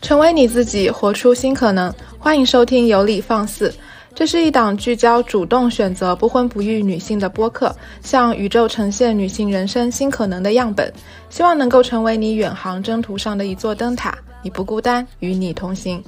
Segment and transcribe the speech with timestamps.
[0.00, 1.92] 成为你自己，活出新可能。
[2.18, 3.70] 欢迎收听《有理放肆》，
[4.14, 10.92] 这是一档聚焦主动选择不婚不育女性的播客，向宇宙呈现女性人生新可能的样本，
[11.30, 14.14] 希望能够成为你远航征途上的一座灯塔。
[14.42, 16.04] 你不孤单，与你同行。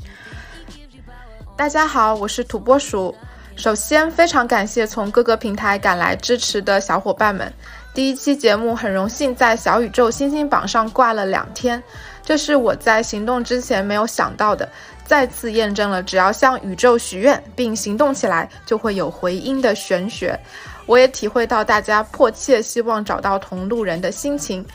[1.57, 3.15] 大家好，我是土拨鼠。
[3.57, 7.51] 首先，非常感谢从各个平台赶来支持的小伙伴们。
[7.95, 11.83] 第一期节目很荣幸在小宇宙星星榜上挂了两天。
[12.25, 14.69] 这是我在行动之前没有想到的，
[15.07, 20.39] 再次验证了只要向宇宙许愿并行动起来，就会有回音的玄学。
[20.87, 24.67] 我也体会到大家迫切希望找到同路人的心情。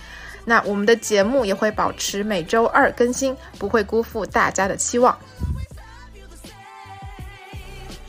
[0.46, 5.16] 那我们的节目也会保持每周二更新，不会辜负大家的期望。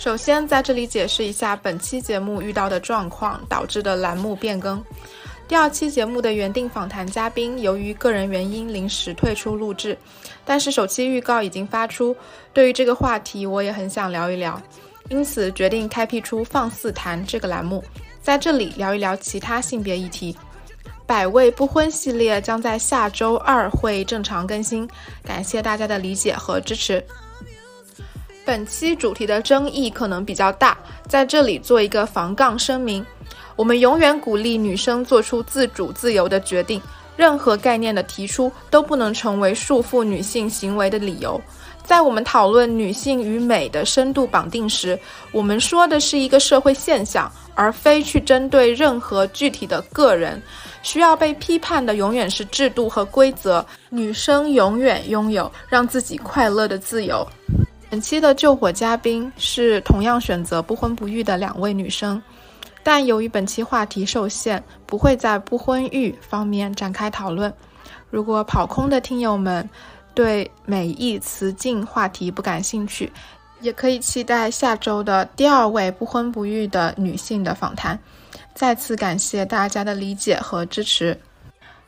[0.01, 4.83] 首先在这里解释一下本期节目遇到的状况导致的栏目变更。
[5.47, 9.95] 第二期节目的原定访谈嘉宾由于个人原因临时退出录制，
[10.43, 12.17] 但是首期预告已经发出。
[12.55, 14.59] 对于这个话题，我也很想聊一聊，
[15.11, 17.85] 因此决定开辟出“放肆谈”这个栏目，
[18.23, 20.35] 在这里聊一聊其他性别议题。
[21.07, 24.89] 百位不婚系列将在下周二会正常更新，
[25.23, 27.05] 感谢大家的理解和支持。
[28.51, 33.07] 本期主题的争议可能比较大，在这里做一个防杠声明。
[33.55, 36.83] 我们永远鼓励女生做出自主自由的决定，
[37.17, 41.41] 任何概念的提出都不能成为束缚女性行为的理由。
[41.85, 44.99] 在我们讨论女性与美的深度绑定时，
[45.31, 50.43] 我们说的是一个社会现象，而非去针对任何具体的个人。
[50.83, 53.65] 需要被批判的永远是制度和规则。
[53.91, 57.25] 女生永远拥有让自己快乐的自由。
[57.91, 62.23] 本期的救火嘉宾是同样选择不婚不育的两位女生。
[62.85, 67.53] 但由于本期话题受限，不会在不婚育方面展开讨论。
[68.09, 69.69] 如果跑空的听友们
[70.15, 73.13] 对美意词境话题不感兴趣，
[73.61, 77.99] 也可以期待下周的第二位不婚不育的女性的访谈。
[78.55, 81.19] 再次感谢大家的理解和支持。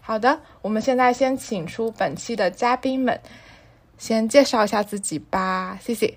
[0.01, 3.19] 好的，我们现在先请出本期的嘉宾们，
[4.03, 5.79] 先介绍一下自己吧。
[5.81, 6.13] 谢谢。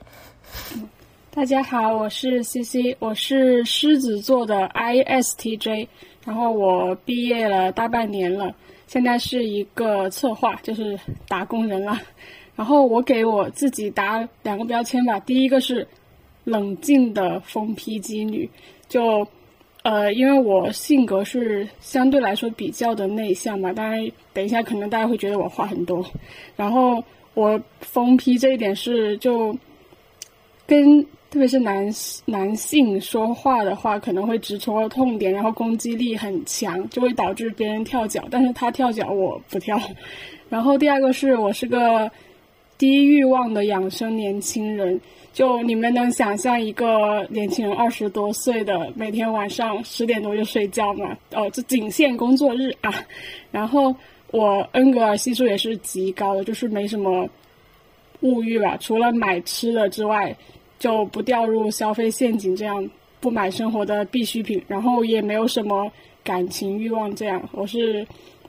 [1.29, 5.88] 大家好，我是 C C，我是狮子座的 I S T J，
[6.25, 8.56] 然后我毕业了大半年了，
[8.88, 12.01] 现在是一个策划，就是打工人了。
[12.56, 15.88] 然后我给我自己打两个标签吧，第一个是
[16.44, 18.50] 冷静的疯批机女，
[18.90, 19.28] 就
[19.84, 26.03] 呃，因为我性格是相对来说比较的内向嘛，当然等一下可能大家会觉得我话很多，
[26.56, 27.03] 然后
[27.35, 29.56] 我疯批这一点是就
[30.66, 31.06] 跟。
[31.31, 31.85] 特别是男
[32.23, 38.24] 男性说话的话，可能会直戳痛点，然后攻击力很强，就会导致别人跳脚。
[38.31, 39.78] 但是他跳脚，我不跳。
[40.47, 42.09] 然后第二个是我是个
[42.78, 45.01] 低欲望的养生年轻人，
[45.34, 51.18] 就你们能想象一个年轻人二十多岁的每天晚上十点多就睡觉吗？
[51.34, 52.94] 哦，这仅限工作日啊。
[53.51, 53.94] 然后
[54.31, 57.30] 我恩格尔系数也是极高的，就是没什么
[58.22, 60.36] 物欲吧，除了买吃的之外。
[60.78, 62.88] 就不掉入消费陷阱，这样
[63.22, 65.90] 不买生活的必需品，然后也没有什么
[66.22, 68.06] 感情欲望，这样我是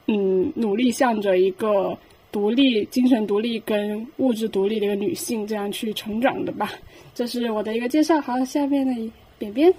[0.06, 1.96] 嗯努力向着一个
[2.32, 6.68] 独立、精神独立跟物质独立的一个女性这样去成长的吧。
[7.14, 8.20] 这是我的一个介绍。
[8.20, 9.72] 好，下面的扁扁。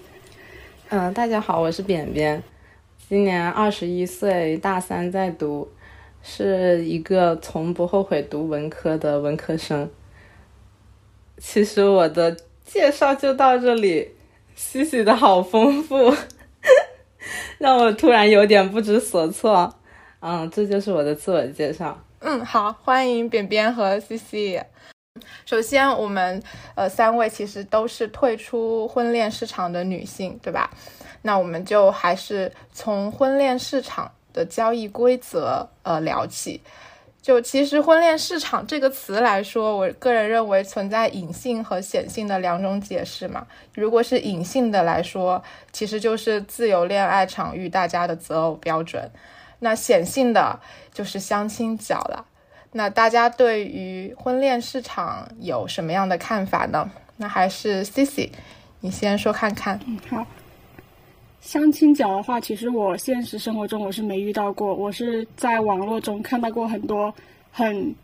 [0.87, 2.41] 嗯，大家好，我是扁扁，
[3.09, 5.67] 今年二十一岁，大三在读，
[6.29, 9.89] 是一个从不后悔读文科的文科生。
[11.37, 14.11] 其实我的介绍就到这里，
[14.53, 16.13] 西西的好丰富，
[17.57, 19.73] 让我突然有点不知所措。
[20.19, 21.97] 嗯，这就是我的自我介绍。
[22.19, 24.61] 嗯，好，欢迎扁扁和西西。
[25.45, 26.43] 首先，我们
[26.75, 30.69] 呃三位其实都是退出婚恋市场的女性，对吧？
[31.21, 36.61] 那我们就还是从婚恋市场的交易规则呃聊起。
[37.19, 43.45] 就其实婚恋市场这个词来说，我个人认为存在隐性和显性的两种解释嘛。
[43.73, 45.43] 如果是隐性的来说，
[45.73, 49.11] 其实就是自由恋爱场域大家的择偶标准。
[49.59, 50.59] 那显性的
[50.93, 52.25] 就是相亲角了。
[52.71, 56.89] 那大家对于婚恋市场有什么样的看法呢？
[57.17, 58.29] 那还是 Cici，
[58.79, 59.79] 你先说看看。
[59.85, 60.25] 嗯，好。
[61.47, 67.15] 相亲角的话，其实我现实生活中我是没遇到过，我是在网络中看到过很多
[67.53, 67.95] 很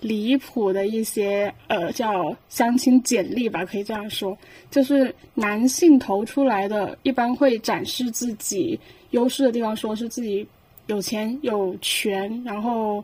[0.00, 4.36] 离谱的一些呃叫相亲简历吧，可以这样说，
[4.70, 8.78] 就是男性投出来的，一般会展示自己
[9.12, 10.46] 优势的地方，说是自己
[10.86, 13.02] 有钱有权，然后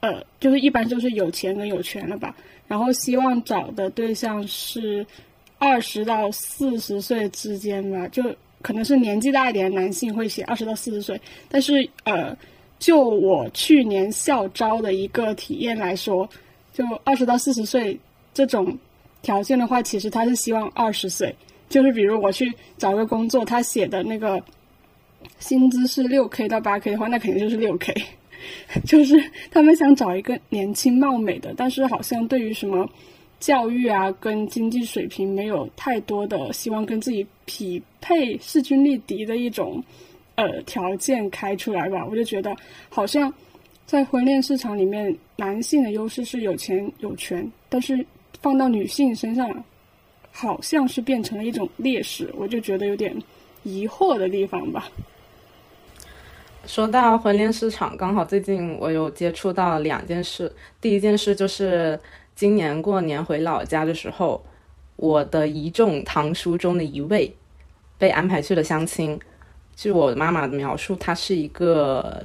[0.00, 2.34] 呃就是一般就是有钱跟有权了吧，
[2.66, 5.06] 然后希望找的对象是
[5.56, 8.24] 二十到四十岁之间吧，就
[8.62, 12.36] 可能是年纪大一点的男性会写二十到四十岁，但是呃。
[12.80, 16.26] 就我去年校招的一个体验来说，
[16.72, 18.00] 就二十到四十岁
[18.32, 18.78] 这种
[19.20, 21.36] 条件的话，其实他是希望二十岁。
[21.68, 24.42] 就是比如我去找个工作，他写的那个
[25.38, 27.94] 薪资是六 k 到八 k 的话，那肯定就是六 k。
[28.86, 32.88] 就是他们想找一个年轻貌美的，但是好像对于什么
[33.40, 39.82] 教育啊跟经济水平没有太多的希望跟自己匹配、势均力敌的一种。
[40.36, 42.56] 呃，条件开出来吧，我就觉得
[42.88, 43.30] 好像
[43.84, 48.02] 在婚恋市场里面，男性的优势是有钱有权，但是
[48.40, 49.62] 放到女性身上，
[50.32, 53.14] 好像是变成了一种劣势，我就觉得有点
[53.64, 54.88] 疑惑的地方吧。
[56.64, 60.50] 说到婚恋市场，刚好最近我有接触到两件事，
[60.80, 62.00] 第一件事就是
[62.40, 64.42] 今年过年回老家的时候，
[64.96, 67.36] 我的一众堂叔中的一位
[67.98, 69.20] 被安排去了相亲。
[69.76, 72.24] 据我妈妈的描述，他是一个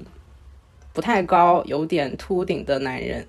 [0.94, 3.28] 不太高、有点秃顶的男人。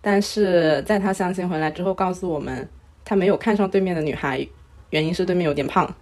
[0.00, 2.66] 但是在他相亲回来之后，告诉我们
[3.04, 4.48] 他没有看上对面的女孩，
[4.88, 5.94] 原因是对面有点胖。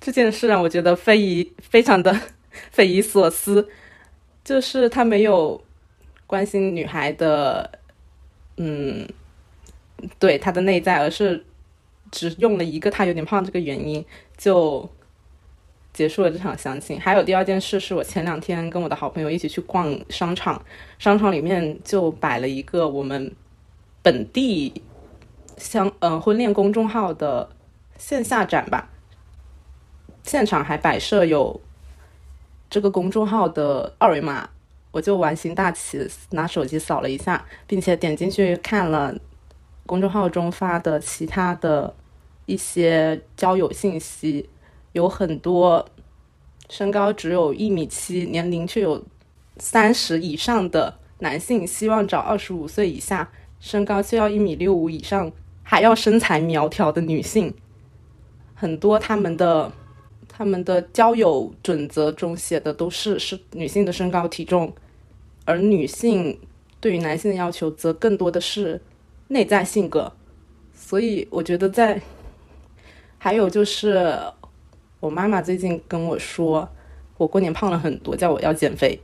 [0.00, 2.14] 这件事让我觉得非遗非常的
[2.72, 3.66] 匪夷所思，
[4.44, 5.64] 就是他没有
[6.26, 7.78] 关心女孩的，
[8.56, 9.08] 嗯，
[10.18, 11.44] 对他的内在，而是
[12.10, 14.04] 只用了一个他有点胖这个原因
[14.36, 14.88] 就。
[15.92, 20.60] 结束了这场相亲，还有第二件事是我前两天跟我的好朋友一起去逛商场，
[20.98, 23.32] 商场里面就摆了一个我们
[24.02, 24.82] 本地
[25.56, 27.48] 相呃婚恋公众号的
[27.96, 28.90] 线下展吧，
[30.24, 31.60] 现场还摆设有
[32.68, 34.50] 这个公众号的二维码，
[34.94, 39.12] 我就玩心大起，拿手机扫了一下，并且点进去看了
[39.86, 41.92] 公众号中发的其他的
[42.46, 44.48] 一些交友信息。
[44.92, 45.84] 有很多
[46.70, 49.04] 身高只有一米七，年龄却有
[49.58, 55.32] 三十以上的男性，希望找二十五岁以下，身高却要一米六五以上，
[55.64, 57.52] 还要身材苗条的女性。
[58.54, 59.72] 很多他们的
[60.28, 64.72] 他们的交友准则中写的都是是女性的身高体重，
[65.44, 66.38] 而女性
[66.80, 68.80] 对于男性的要求则更多的是
[69.28, 70.12] 内在性格。
[70.74, 72.00] 所以我觉得在
[73.18, 74.18] 还有就是。
[75.00, 76.66] 我妈妈最近跟我说，
[77.18, 78.98] 我过年胖了很多，叫我要减肥，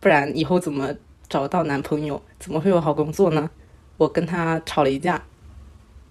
[0.00, 0.92] 不然以后怎么
[1.28, 3.48] 找到男朋友，怎么会有好工作呢？
[3.96, 5.22] 我跟她吵了一架。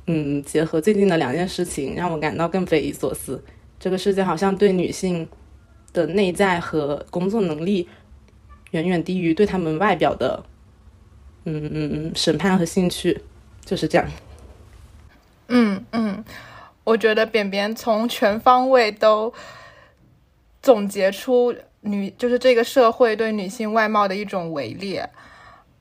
[0.05, 3.43] 嗯，结合最近的两件事情，让我感到更匪夷所思。
[3.77, 5.27] 这个世界好像对女性
[5.91, 7.89] 的内在和工作能力，
[8.71, 10.43] 远远低于对他们外表的，
[11.45, 13.21] 嗯嗯嗯审判和兴趣，
[13.65, 14.07] 就是这样。
[15.47, 16.23] 嗯嗯。
[16.85, 19.31] 我觉得扁扁从全方位都
[20.59, 25.07] 总结出女就是这个社会对女性外貌的一种围猎，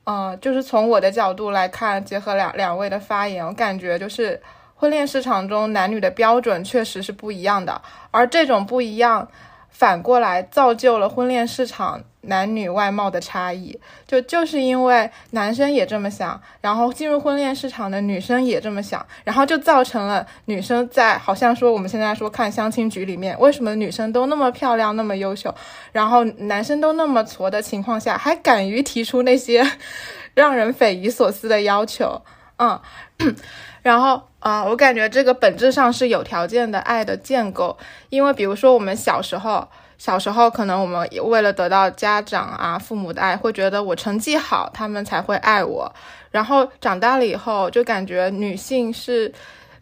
[0.03, 4.39] 嗯，就是从我的角度来看，结合两两位的发言，我感觉就是
[4.75, 7.81] 婚恋市场中男女的标准确实是不一样的，
[8.11, 9.27] 而这种不一样
[9.69, 12.03] 反过来造就了婚恋市场。
[12.21, 25.55] 男女外貌的差异，就就是因为男生也这么想，然后进入婚恋市场的女生也这么想，然后就造成了女生在好像说我们现在说看相亲局里面，为什么女生都那么漂亮那么优秀，
[25.93, 29.65] 然后男生都那么矬的情况下，还敢于提出那些
[30.35, 32.21] 让人匪夷所思的要求，
[32.57, 32.77] 嗯，
[33.81, 37.77] 然后啊，我感觉这个本质上是有条件的爱的建构，
[38.09, 39.69] 因为比如说我们小时候。
[39.99, 45.93] 小时候，可能我们为了得到家长啊、父母的爱，会觉得我成绩好，他们才会爱我。
[46.31, 49.31] 然后长大了以后，就感觉女性是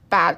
[0.09, 0.35] 把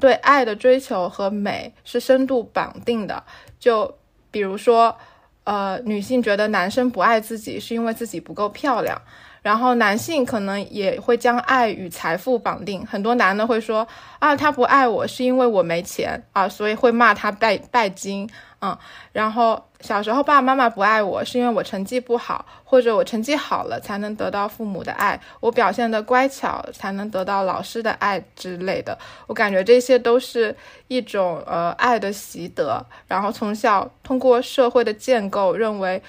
[0.00, 3.22] 对爱的追求和美是深度绑定的。
[3.60, 3.94] 就
[4.30, 4.96] 比如说，
[5.44, 8.98] 呃，女性觉得男生不爱自己是因为自己不够漂亮，
[9.42, 12.84] 然后男性可能也会将爱与财富绑定。
[12.86, 13.86] 很多男的会说
[14.18, 18.28] 啊，他不爱我是因为我没钱啊，所以会骂他拜拜金。
[18.60, 18.76] 嗯，
[19.12, 28.98] 然后小时候爸爸妈妈不爱我，是因为我成绩不好，或者我成绩好了才能得到父母的爱，我表现的乖巧才能得到老师的爱之类的。
[29.28, 30.56] 我感觉这些都是
[30.88, 36.02] 一种呃爱的习得，然后从小通过社会的建构，认为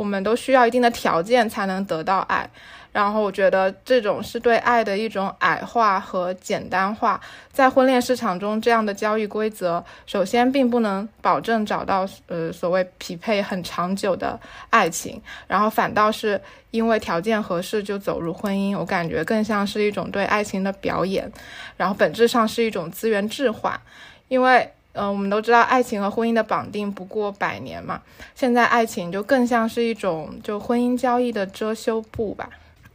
[0.00, 2.48] 我们都需要一定的条件才能得到爱，
[2.90, 7.20] 然后我觉得这种是对爱的一种矮化和简单化。
[7.52, 14.40] 在婚恋市场中，这样的交易规则，首先并不能保证找到呃所谓匹配很长久的
[14.70, 16.40] 爱情，然后反倒是
[16.70, 18.74] 因为条件合适就走入婚姻。
[18.78, 21.30] 我感觉更像是一种对爱情的表演，
[21.76, 23.78] 然后本质上是一种资源置换，
[24.28, 24.72] 因为。
[24.92, 28.02] 嗯，我们都知道爱情和婚姻的绑定不过百年嘛，
[28.34, 32.50] 现在爱情就更像是一种就婚姻交易的遮羞布吧。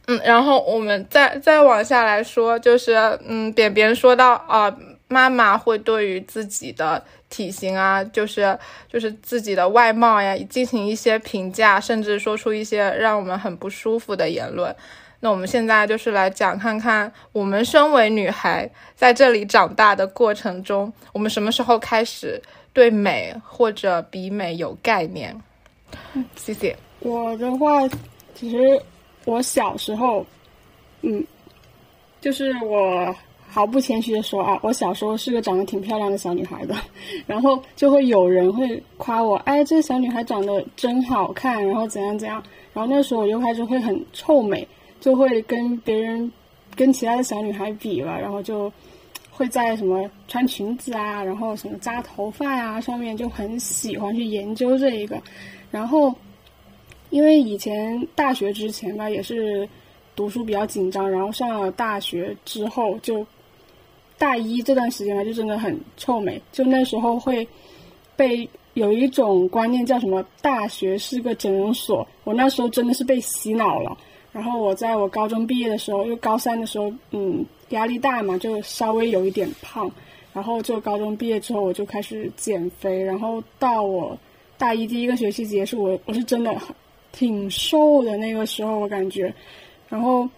[0.06, 2.94] 嗯，然后我们再再往下来说，就是
[3.26, 4.72] 嗯，扁扁说到啊，
[5.08, 8.56] 妈妈会对于自己的体型啊，就是
[8.88, 14.74] 就是自己的外貌呀，进行一些评价，甚至说出一些让我们很不舒服的言论。
[15.20, 22.40] 那我们现在就是来讲看看，我们身为女孩在这里长大的过程中，我们什么时候开始
[22.72, 25.34] 对美或者比美有概念？
[26.36, 26.76] 谢谢。
[27.00, 27.88] 我的话，
[28.34, 28.80] 其实
[29.24, 30.24] 我小时候，
[31.02, 31.24] 嗯，
[32.20, 33.14] 就是我
[33.48, 36.74] 毫不谦虚的说啊，我小时候是个长得挺漂亮的小女孩的，
[37.26, 42.42] 然后就会有人会夸我，哎，这个小女孩长得真好看，然后怎样怎样，
[42.74, 44.66] 然后那时候我就开始会很臭美。
[45.06, 46.32] 就会跟别人、
[46.74, 48.72] 跟其他的小女孩比了，然后就
[49.30, 55.22] 会在什么穿裙子啊，然后什么扎头发呀上面就很喜欢去研究这一个。
[55.70, 56.12] 然后
[57.10, 59.68] 因为以前大学之前吧，也是
[60.16, 63.24] 读书比较紧张，然后上了大学之后，就
[64.18, 66.42] 大一这段时间吧，就真的很臭美。
[66.50, 67.46] 就那时候会
[68.16, 73.96] 被有一种观念叫什么“大学是个整容所”，我那时候真的是被洗脑了。
[74.36, 79.90] 然后我在我高中毕业的时候，因为高三的时候，嗯，压力大嘛，就稍微有一点胖。
[80.34, 83.02] 然后就高中毕业之后，我就开始减肥。
[83.02, 84.14] 然后到我
[84.58, 86.54] 大一第一个学期结束，我我是真的
[87.12, 89.32] 挺瘦的那个时候，我感觉。
[89.88, 90.28] 然后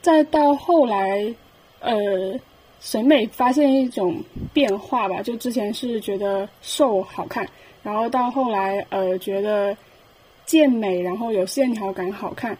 [0.00, 1.34] 再到后来，
[1.80, 2.38] 呃，
[2.78, 4.14] 审美发现一种
[4.52, 5.20] 变化吧。
[5.22, 7.44] 就之前是觉得瘦好看，
[7.82, 9.76] 然后到后来，呃，觉得
[10.44, 12.56] 健美，然后有线条感好看。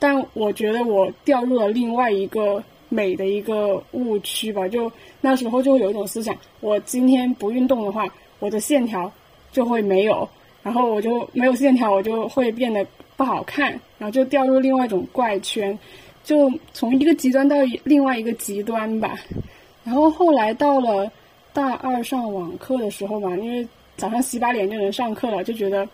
[0.00, 4.90] 但我觉得我掉入了另外一个美的一个误区吧，就
[5.20, 8.06] 那时候就会有一种思想，我今天不运动的话，
[8.38, 9.12] 我的线条
[9.52, 10.26] 就会没有，
[10.62, 12.84] 然后我就没有线条，我就会变得
[13.16, 15.78] 不好看，然后就掉入另外一种怪圈，
[16.24, 17.54] 就从一个极端到
[17.84, 19.14] 另外一个极端吧。
[19.84, 21.12] 然后后来到了
[21.52, 25.86] 大二上网课的时候嘛，因为早上洗把脸就能上课了，就觉得。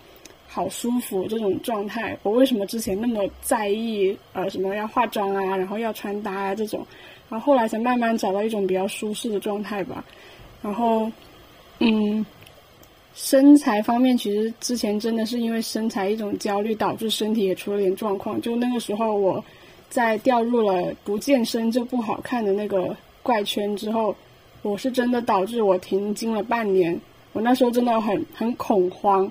[0.56, 6.86] 好舒服这种状态，我为什么之前那么在意呃什么要化妆啊，然后要穿搭啊这种，
[7.28, 10.02] 然后后来才慢慢找到一种比较舒适的状态吧。
[10.62, 11.12] 然后，
[11.80, 12.24] 嗯，
[13.14, 18.40] 身材方面其实之前真的是因为身材一种焦虑，导致身体也出了点状况。
[18.40, 19.44] 就那个时候我
[19.90, 24.16] 在掉入了不健身就不好看的那个怪圈之后，
[24.62, 26.98] 我是真的导致我停经了半年。
[27.34, 29.30] 我那时候真的很很恐慌。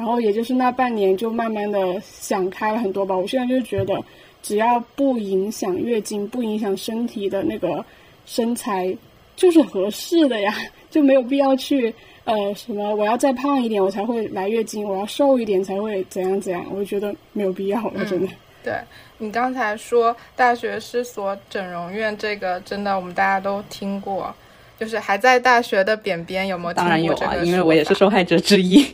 [0.00, 3.14] 然后也就是那半年，就慢慢的想开了很多吧。
[3.14, 4.02] 我现在就觉得，
[4.42, 7.84] 只要不影响月经，不影响身体的那个
[8.24, 8.96] 身材，
[9.36, 10.54] 就是合适的呀，
[10.90, 16.64] 就没有必要去呃什么我要再胖一点我才会来月经，我要瘦一点才会怎样怎样。
[16.70, 18.32] 我就觉得没有必要了，真的。
[18.64, 18.72] 对
[19.18, 24.34] 你刚才说大学是所整容院，这个真的我们大家都听过，
[24.78, 26.72] 就是还在大学的扁扁有没有？
[26.72, 28.86] 当然有啊，因为我也是受害者之一。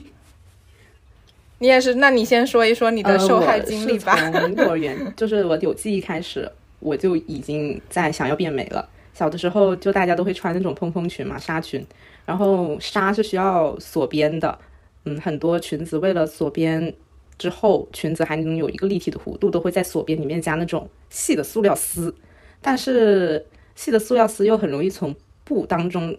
[1.59, 4.15] 你也是，那你先说一说你的受害经历吧。
[4.31, 8.87] 从幼儿园， 就是我有记忆开始，我就已经在想要变美了。
[9.15, 11.83] 小的时候，就大家都会穿那种蓬蓬裙嘛，纱裙，
[12.27, 14.59] 然后纱是需要锁边的。
[15.05, 16.93] 嗯，很多裙子为了锁边
[17.39, 22.15] 之后，裙子还能有一个立体的弧度，都会在锁边里面加那种细的塑料丝。
[22.61, 26.15] 但是细的塑料丝又很容易从布当中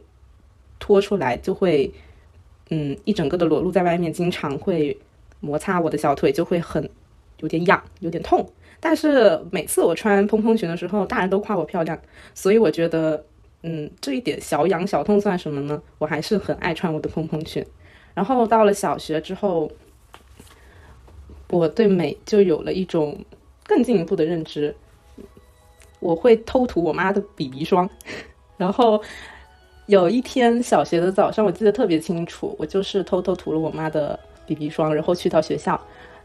[0.80, 1.94] 脱出来，就会
[2.72, 4.98] 嗯一整个的裸露在外面，经常会。
[5.40, 6.90] 摩擦我的小腿就会很
[7.40, 8.48] 有点痒，有点痛。
[8.80, 12.00] 但是每次我穿蓬蓬裙的时候，大人都夸我漂亮，
[12.36, 13.26] 所以我觉得，
[13.64, 15.82] 嗯，这一点小痒小痛算什么呢？
[15.98, 17.66] 我还是很爱穿我的蓬蓬裙。
[18.14, 19.72] 然后到了小学之后，
[21.50, 23.18] 我对美就有了一种
[23.64, 24.76] 更进一步的认知。
[26.00, 27.90] 我会偷涂我妈的 BB 霜，
[28.58, 29.02] 然后
[29.88, 34.20] 有一天小学的早上，我记得特别清楚，我就是偷偷涂了我妈的。
[34.48, 35.80] BB 霜，然后去到学校，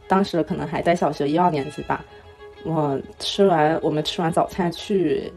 [0.08, 2.04] 当时可能还在小学一二年级吧。
[2.64, 5.32] 我吃完，我们吃完早餐去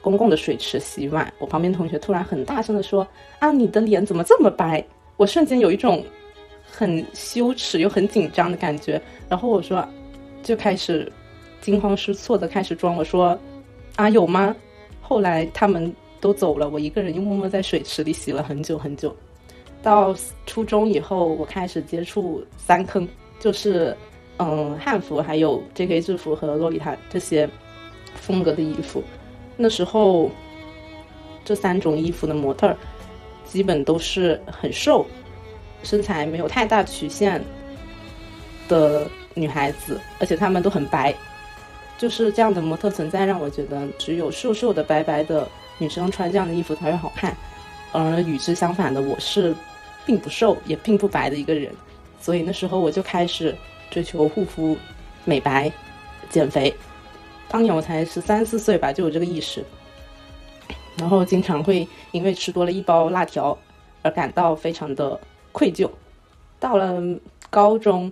[0.00, 3.06] 公共的水池洗碗，我旁边同学突然很大声的说
[3.38, 4.82] ：“啊，你的脸怎么这么白？”
[5.18, 6.04] 我瞬间有一种
[6.64, 9.00] 很羞耻又很紧张的感觉。
[9.28, 9.86] 然后我说，
[10.42, 11.12] 就开始
[11.60, 13.38] 惊慌失措的开始装，我说
[13.96, 14.54] ：“啊，有吗？”
[15.02, 19.14] 后来他们都走了，我一个人又默默在水池里洗了很久很久。
[19.86, 20.12] 到
[20.46, 23.06] 初中以后，我开始接触三坑，
[23.38, 23.96] 就是
[24.38, 26.00] 嗯汉服、还有 J.K.
[26.00, 27.48] 制服和洛丽塔这些
[28.16, 29.00] 风格的衣服。
[29.56, 30.28] 那时候，
[31.44, 32.76] 这三种衣服的模特
[33.44, 35.06] 基本都是很瘦，
[35.84, 37.40] 身材没有太大曲线
[38.66, 41.14] 的女孩子，而且她们都很白。
[41.96, 47.36] 就是这样的模特存在，让我觉得只有瘦瘦的、白白的女生穿这样的衣服才会好看。
[47.92, 49.54] 而与之相反的，我是
[50.06, 51.74] 并不瘦也并不白的一个人，
[52.20, 53.54] 所以那时候我就开始
[53.90, 54.76] 追求护肤、
[55.24, 55.70] 美白、
[56.30, 56.72] 减肥。
[57.48, 59.64] 当年我才十三四岁吧，就有这个意识，
[60.96, 63.56] 然后经常会因为吃多了一包辣条
[64.02, 65.20] 而感到非常的
[65.52, 65.90] 愧疚。
[66.58, 67.02] 到了
[67.50, 68.10] 高中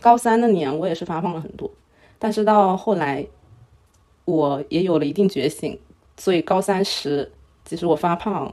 [0.00, 1.70] 高三那年，我也是发胖了很多。
[2.18, 3.26] 但是到后来，
[4.24, 5.78] 我也有了一定觉醒，
[6.16, 7.30] 所以高三时，
[7.64, 8.52] 即使我发胖，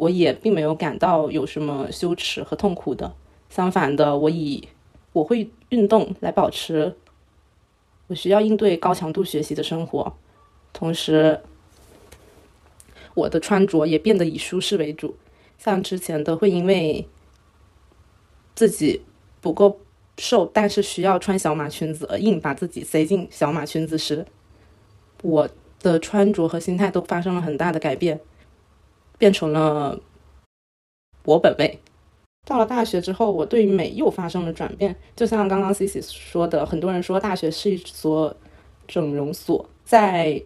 [0.00, 3.12] 我也并没有感到有什么羞耻和痛苦的。
[3.50, 4.66] 相反的，我以
[5.12, 6.96] 我会运动来保持
[8.06, 10.16] 我需要应对高强度学习的生活，
[10.72, 11.40] 同时，
[13.14, 15.14] 我的穿着也变得以舒适为主。
[15.58, 17.06] 像之前的会因为
[18.54, 19.02] 自己
[19.40, 19.78] 不够。
[20.18, 24.26] 瘦，但是需要穿小码裙子，而硬把自己塞进小码裙子时，
[25.22, 25.48] 我
[25.80, 28.20] 的穿着和心态都发生了很大的改变，
[29.20, 30.00] 变成了
[31.24, 31.78] 我本位。
[32.46, 34.96] 到了大学之后，我对美又发生了转变。
[35.14, 38.34] 就像刚刚 Cici 说的，很多人说大学是一所
[38.88, 40.42] 整容所，在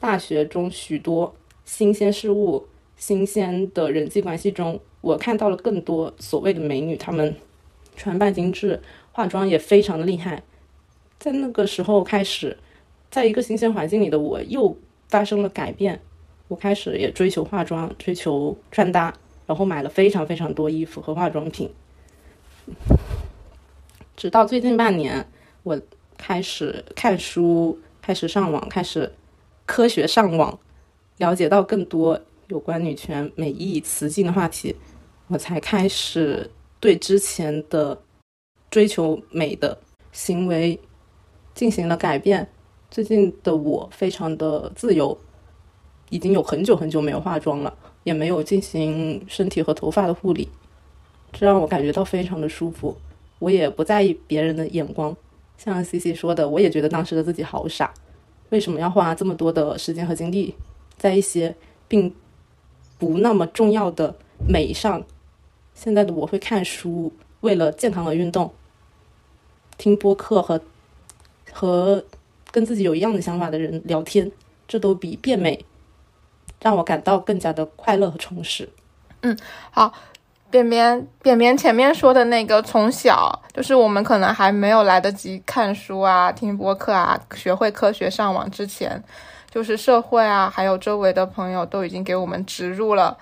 [0.00, 1.32] 大学中许多
[1.64, 7.36] 新鲜事物、新鲜的人际关系中，我看到了更多所谓的美女，她们
[7.96, 8.82] 穿扮精致。
[9.12, 10.42] 化妆也非常的厉害，
[11.18, 12.58] 在那个时候开始，
[13.10, 14.76] 在一个新鲜环境里的我又
[15.08, 16.00] 发生了改变，
[16.48, 19.14] 我开始也追求化妆，追求穿搭，
[19.46, 21.70] 然后买了非常非常多衣服和化妆品。
[24.16, 25.26] 直到最近半年，
[25.62, 25.80] 我
[26.16, 29.12] 开始看书，开始上网，开始
[29.64, 30.58] 科学上网，
[31.18, 34.74] 了解到更多有关女权、美意、雌竞的话题，
[35.28, 38.02] 我才开始对之前的。
[38.70, 39.78] 追求美的
[40.12, 40.78] 行为
[41.54, 42.46] 进行了改变。
[42.90, 45.18] 最近的我非常的自由，
[46.10, 50.48] 已经有很久很久没有化妆了，也没有进行身体和头发的护理，
[51.32, 52.96] 这让我感觉到非常的舒服。
[53.38, 55.16] 我也不在意别人的眼光，
[55.56, 57.92] 像 C C 说的，我也觉得当时的自己好傻，
[58.50, 60.54] 为什么要花这么多的时间和精力
[60.96, 61.54] 在一些
[61.86, 62.14] 并
[62.98, 64.16] 不那么重要的
[64.48, 65.02] 美上？
[65.74, 67.12] 现在的我会看书。
[67.40, 68.52] 为了健康而运动，
[69.76, 70.60] 听播客和
[71.52, 72.04] 和
[72.50, 74.32] 跟自己有一样的想法的人聊天，
[74.66, 75.64] 这都比变美
[76.62, 78.68] 让我感到更加的快乐和充实。
[79.22, 79.36] 嗯，
[79.70, 79.92] 好，
[80.50, 89.02] 扁扁扁扁前面说的那个，从小就是我们可能还没有来得及看书啊、听播客啊、学会科学上网之前，
[89.50, 93.16] 就是社会啊，还有周围的朋友都已经给我们植入了，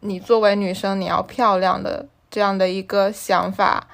[0.00, 2.06] 你作为女生你要漂亮的。
[2.28, 3.86] 这样的一个想法，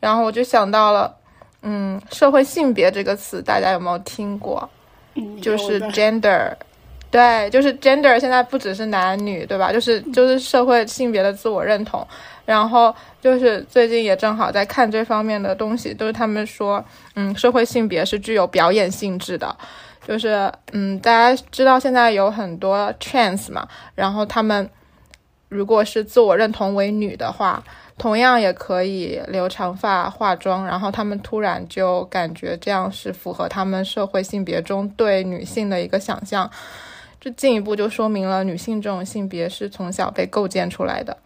[0.00, 1.16] 然后我就想到了，
[1.62, 4.68] 嗯，社会性别这个词，大家有没有听过？
[5.14, 6.52] 嗯，就是 gender，
[7.10, 9.72] 对，就是 gender，现在不只是男女，对吧？
[9.72, 12.06] 就是就是社会性别的自我认同。
[12.46, 19.56] 然后就是最近也正好在看这方面的东西，都是他们说，嗯，社会性别是具有表演性质的，
[20.06, 24.68] 就是嗯，大家知道现在有很多 trans 嘛，然后他们。
[25.48, 27.60] 如果是自我认同为女的话，
[27.98, 36.48] 同样也可以留长发、化妆，然后他们突然就感觉这样是符合他们社会性别中对女性的一个想象，
[37.20, 41.18] 这进一步就说明了女性这种性别是从小被构建出来的。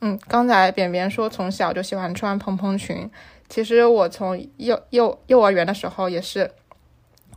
[0.00, 3.10] 嗯，刚才扁扁说从小就喜欢穿蓬蓬裙，
[3.48, 6.50] 其实我从幼幼幼儿园的时候也是，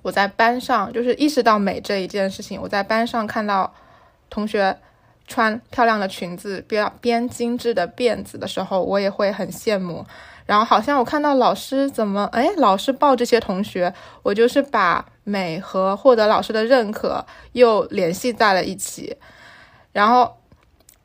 [0.01, 3.73] 我在班上就是意识到美这一件事情，我在班上看到
[4.30, 4.78] 同学。
[5.28, 10.06] 穿漂亮的裙子，编编精致的辫子的时候，我也会很羡慕。
[10.45, 19.17] 然后好像我看到老师怎么，哎，老师报这些同学，我就是把美和获得老师的认可又联系在了一起。
[19.91, 20.38] 然后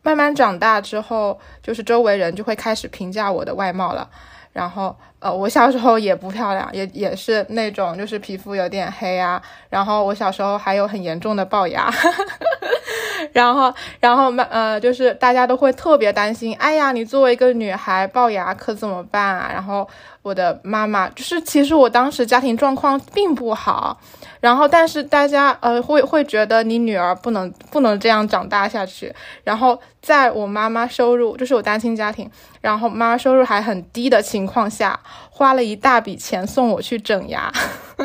[0.03, 4.11] 慢慢长大之后，就是周围人就会开始评价我的外貌了。
[4.53, 9.41] 然后，呃，我小时候也不漂亮，也也是那种就是皮肤有点黑啊。
[9.69, 11.91] 然后我小时候还有很严重的龅牙。
[13.33, 19.51] 然后，然后嘛，呃，就是大家都会特别担心，哎呀，你作为一个女孩龅牙可怎么办啊？
[19.53, 19.87] 然后，
[20.23, 24.01] 我的妈妈，就是其实我当时家庭状况并不好，
[24.41, 34.99] 然后但是大家呃会会觉得你女儿不能不能这样长大下去，然后在我妈妈收入就是我单亲家庭，然后妈妈收入还很低的情况下，
[35.31, 37.53] 花了一大笔钱送我去整牙，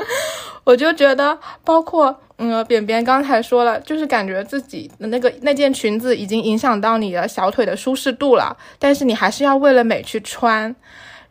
[0.65, 2.21] 我就觉得包括。
[2.37, 10.75] 嗯，扁扁刚才说了，就是感觉自己的那个那件裙子已经影响到你的小腿的舒适度了，但是你还是要为了美去穿。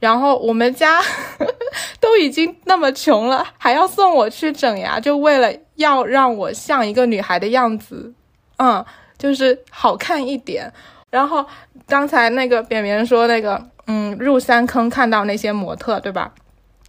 [0.04, 1.00] 然后我们家
[1.98, 8.12] 都已经那么穷了，还要送我去整牙，就为了要让我像一个女孩的样子，
[8.58, 8.84] 嗯，
[9.16, 10.70] 就是好看一点。
[11.08, 11.46] 然后
[11.86, 16.30] 刚才那个扁扁说那个，嗯，入三坑看到那些模特，对吧？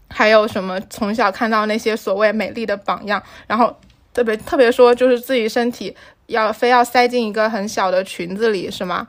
[0.09, 3.73] 还有什么从小看到那些所谓美丽的榜样，然后。
[4.13, 5.93] 特别特别说，就是自己身体
[6.27, 9.05] 要非要塞进一个很小的裙子里，是吗？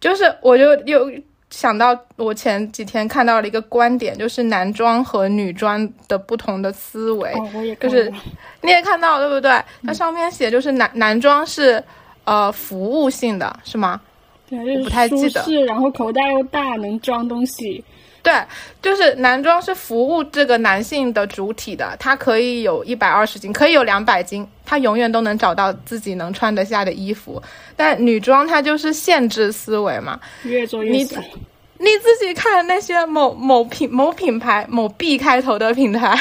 [0.00, 1.12] 就是我就又
[1.50, 7.32] 想到，我前几天看到了一个观点，就是男装和女装的不同的思维。
[7.34, 8.12] 哦，我也就是
[8.62, 9.62] 你也看到对不对？
[9.84, 11.82] 它上面写就是男男装是
[12.24, 14.00] 呃服务性的，是吗？
[14.48, 15.44] 对，不太记得。
[15.64, 17.82] 然后口袋又大，能装东西。
[18.22, 18.34] 对，
[18.82, 27.42] 就是男装是服务这个男性的主体的，它可以有一百二十斤，可以有两百斤，他永远都能找到自己能穿得下的衣服。
[27.74, 31.18] 但女装它就是限制思维嘛，越做越小。
[31.78, 36.14] 你自己看那些某某品某品牌某 B 开头的品牌，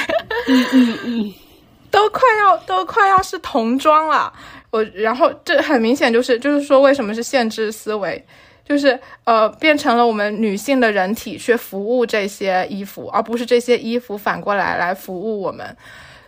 [0.47, 1.34] 嗯嗯嗯，
[1.91, 4.31] 都快要都快要是童装了。
[4.69, 8.25] 我然后这很明显就是就是说为什么是限制思维。
[8.67, 15.77] 就是呃，变成了我们女性的人体去服务这些衣服，而不是这些衣服反过来来服务我们。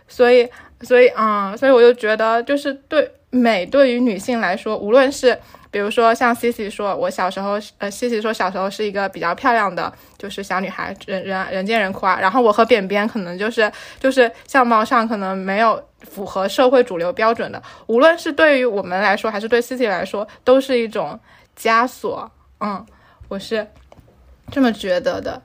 [0.06, 0.48] 所以，
[0.82, 5.38] 所以啊，所以我就觉得，就是对美对于女性来说，无论是
[5.70, 12.20] 比如说像 C C 说，我小时候呃，C C 说小时候是一个比较漂亮的，就是小女孩，人人人见人夸。
[12.20, 17.62] 然后我和扁扁可能就是就是相貌上可能没有符合社会主流标准的。
[17.86, 21.18] 无论是对于我们来说，还是对 C C 来说，都是一种。
[21.60, 22.86] 枷锁，嗯，
[23.26, 23.66] 我是
[24.48, 25.42] 这么觉得的。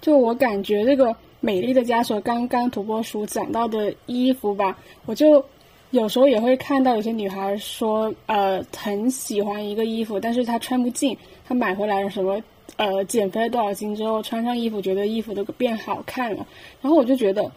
[0.00, 5.44] 就我感觉，这个美丽的枷锁，刚刚土拨鼠讲到的衣服吧，我就
[5.90, 12.40] 有时候也会看到有些女孩说，呃，很喜欢一个衣服，但是她穿不进，她买回来什么，
[12.76, 16.46] 呃，减肥了多少斤之后穿上衣服，觉得衣服都变好看了。
[16.80, 17.50] 然后我就觉得，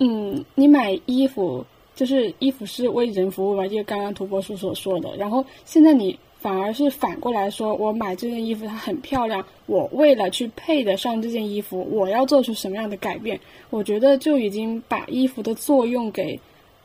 [0.00, 5.16] 嗯，你买衣服就是衣服是为人服务吧，就刚刚土拨鼠所说的。
[5.16, 6.18] 然后现在你。
[6.40, 13.38] 反而是反过来说，我买这件衣服它很漂亮，我为了去配得上这件衣服，我要做出什么样的改变？
[13.70, 16.38] 我觉得就已经把衣服的作用给，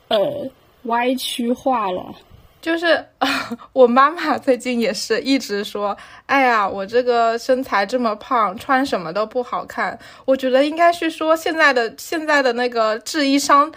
[0.07, 0.49] 呃，
[0.83, 2.15] 歪曲化了。
[2.61, 3.05] 就是
[3.73, 9.99] 我妈妈最近也是一直说，哎呀，我这个身材这么胖，穿什么都不好看。
[10.25, 13.71] 我觉得应该是说现在的现在的那个制衣商。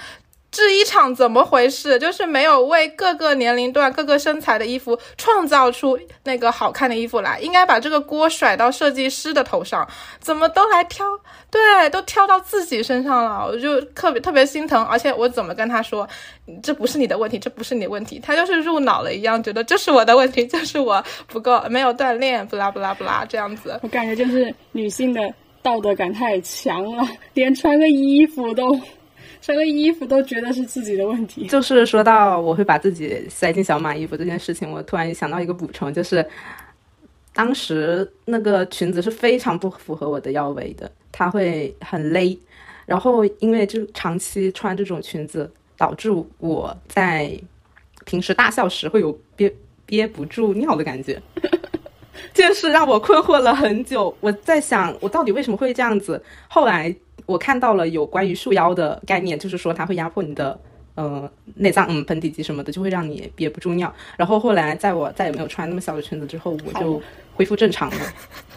[0.51, 1.99] 制衣厂怎么回事？
[1.99, 9.87] 就是没有为各个年龄段、各个身材的衣服创造出那个好看的衣服来，应该把这个锅甩到设计师的头上。
[10.19, 11.05] 怎么都来挑？
[11.51, 14.83] 对，都挑到自己身上了，我就特别特别心疼。
[14.87, 16.09] 而且我怎么跟他说，
[16.63, 23.79] 这不是你的问题，这不是你的问题，他就是入脑了一样，觉得这是我的问题，就是我不够没有锻炼，不啦不啦不啦这样子。
[23.83, 25.21] 我感觉就是女性的
[25.63, 28.81] 道德感太强了，连穿个衣服都。
[29.41, 31.47] 穿个衣服都觉得是自己的问题。
[31.47, 36.27] 就是说到我会把自己塞进小马衣服这件事情，我突然想到一个补充，就是
[37.33, 42.37] 当时那个裙子是非常不符合我的腰围的，它会很勒。
[42.87, 47.31] 然后因为就长期穿这种裙子，导致我在
[48.05, 49.53] 平时大笑时会有憋
[49.85, 51.21] 憋不住尿的感觉。
[52.33, 54.17] 这件事让我困惑了很久。
[54.21, 56.21] 我在想，我到底为什么会这样子？
[56.49, 56.95] 后来。
[57.27, 60.59] 我看到了有关于束腰的概念，就是说它会压迫你的
[60.95, 63.93] 呃内脏，嗯，盆底肌什么的，就会让你憋不住尿。
[64.17, 67.03] 然后后来在我再也没有穿那么小的裙子之后，我就
[67.35, 67.97] 恢复正常了。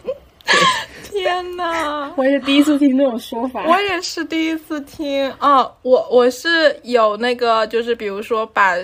[1.11, 3.65] 天呐，我也是第一次听这种说法。
[3.65, 5.69] 我也是第一次听啊！
[5.81, 6.47] 我我是
[6.83, 8.75] 有那个，就是比如说把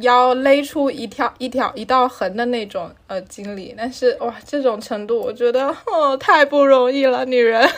[0.00, 7.68] 腰勒出一条一条一道痕的那种呃经历，但是哇，这种程度我觉得哦太不容易了，女人。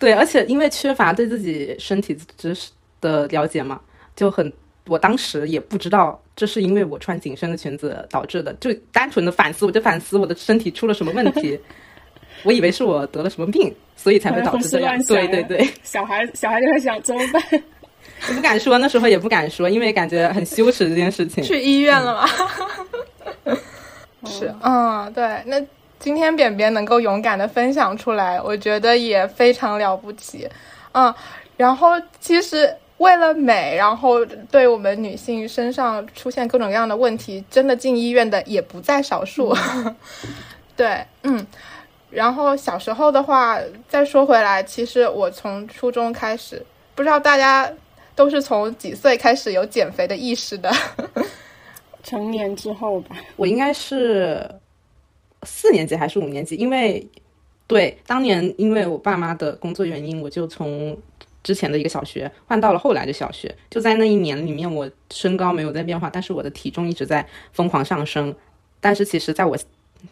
[0.00, 2.70] 对，而且因为缺乏对自己身体知识
[3.02, 3.78] 的了解嘛，
[4.16, 4.50] 就很，
[4.86, 11.60] 我当时也不知道这是因为我穿紧身的裙子导致的，就单纯的反思，我就反思我的身体出了什么问题，
[12.44, 14.98] 我以为是我得了什么病，所以才会导致这样。
[15.04, 17.42] 对对对，小孩小孩就会想怎么办？
[18.28, 21.44] 我不敢说，那时候也不敢说，因为感觉很羞耻这件事情。
[21.44, 23.56] 去医院了吗？
[24.24, 25.62] 是，嗯，对，那。
[26.00, 30.48] 今天扁扁能够勇敢的分享出来，我觉得也非常了不起。
[30.92, 31.14] 嗯，
[31.56, 39.54] 然后其实为了美，然后对我们女性身上出现各种各样的问题，真的进医院的也不在少数。
[40.74, 41.46] 对，嗯。
[42.08, 46.60] 然后小时候的话，再说回来，其实我从初中开始，
[46.96, 47.70] 不知道大家
[48.16, 50.72] 都是从几岁开始有减肥的意识的？
[52.02, 54.44] 成年之后吧，我应该是
[55.42, 56.56] 四年级还是五年级？
[56.56, 57.06] 因为
[57.66, 60.96] 对当年因为我爸妈的工作原因，我就从
[61.42, 63.54] 之前的一个小学换到了后来的小学。
[63.70, 68.34] 就在那一年里面，我身高没有在变化，但是我的体重一直在疯狂上升。
[68.80, 69.56] 但是其实在我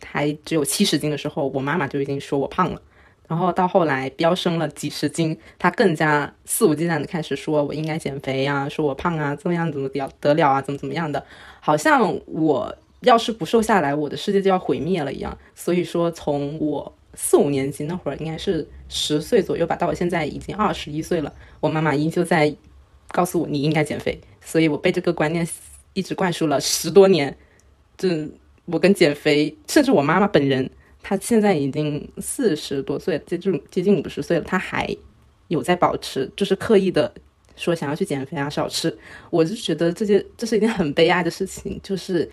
[0.05, 2.81] 还只有七十斤的时候，我妈妈就已经说我胖了。
[3.27, 11.23] 然后到后来飙升了几十斤，她更加肆无忌惮的开始说我应该减肥呀，说我胖啊，怎么样怎么得得了啊，怎么怎么样的，
[11.61, 15.37] 好像我要是不瘦下来，我的世界就要毁灭了一样。
[15.55, 22.55] 所以说，从我四五年级那会儿，应该是十岁左右吧，到我现在已经二十一岁了，我妈妈依旧在
[23.13, 25.47] 告诉我你应该减肥，所以我被这个观念
[25.95, 27.37] 一直灌输了十多年。
[27.97, 28.29] 这
[28.67, 30.71] 我跟减肥，甚至我妈妈本人。
[31.01, 34.95] 她现在已经四十多岁，接近接近五十岁了，她还
[35.47, 37.11] 有在保持，就是刻意的
[37.57, 38.95] 说想要去减肥啊，少吃。
[39.31, 42.29] 我就觉得这件这是一件很悲哀的事情，就是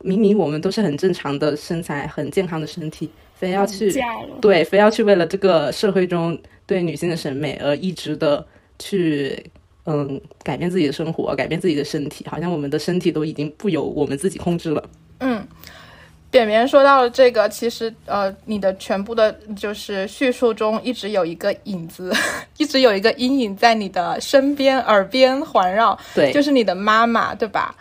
[0.00, 3.92] 明明我们都是很正常的身材、很健康的身体，非要去
[4.40, 8.44] 对，非要去为了这个社会中对女性的审美而一直的
[8.78, 9.42] 去
[9.84, 14.82] 嗯改变自己的生活，改变自己的身体，好像我们的身体都已经不由我们自己控制了。
[15.20, 15.46] 嗯。
[16.30, 22.12] 扁扁说到了这个，其实呃，你的全部的，就是叙述中一直有一个影子，
[22.58, 27.74] 一直有一个阴影在你的身边、耳边环绕，对，就是你的妈妈，对吧？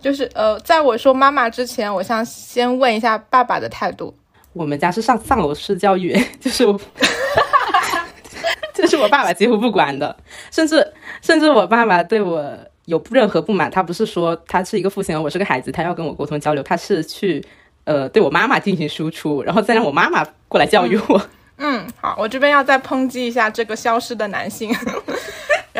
[0.00, 4.14] 就是呃，在我说妈妈之前，我想先问一下爸爸的态度。
[4.52, 6.80] 我们家是上丧偶式教育， 就是我，
[8.74, 10.16] 就是我爸爸几乎不管的，
[10.50, 17.44] 甚至甚至我爸爸对我有任何不满，他不是说他是一个父亲，我是个孩子，他要跟我沟通交流，他是去。
[17.84, 21.20] 呃，对我妈妈进行输出，然后再让我妈妈过来教育我。
[21.56, 24.70] 嗯，好，我这边要再抨击一下这个消失的男性，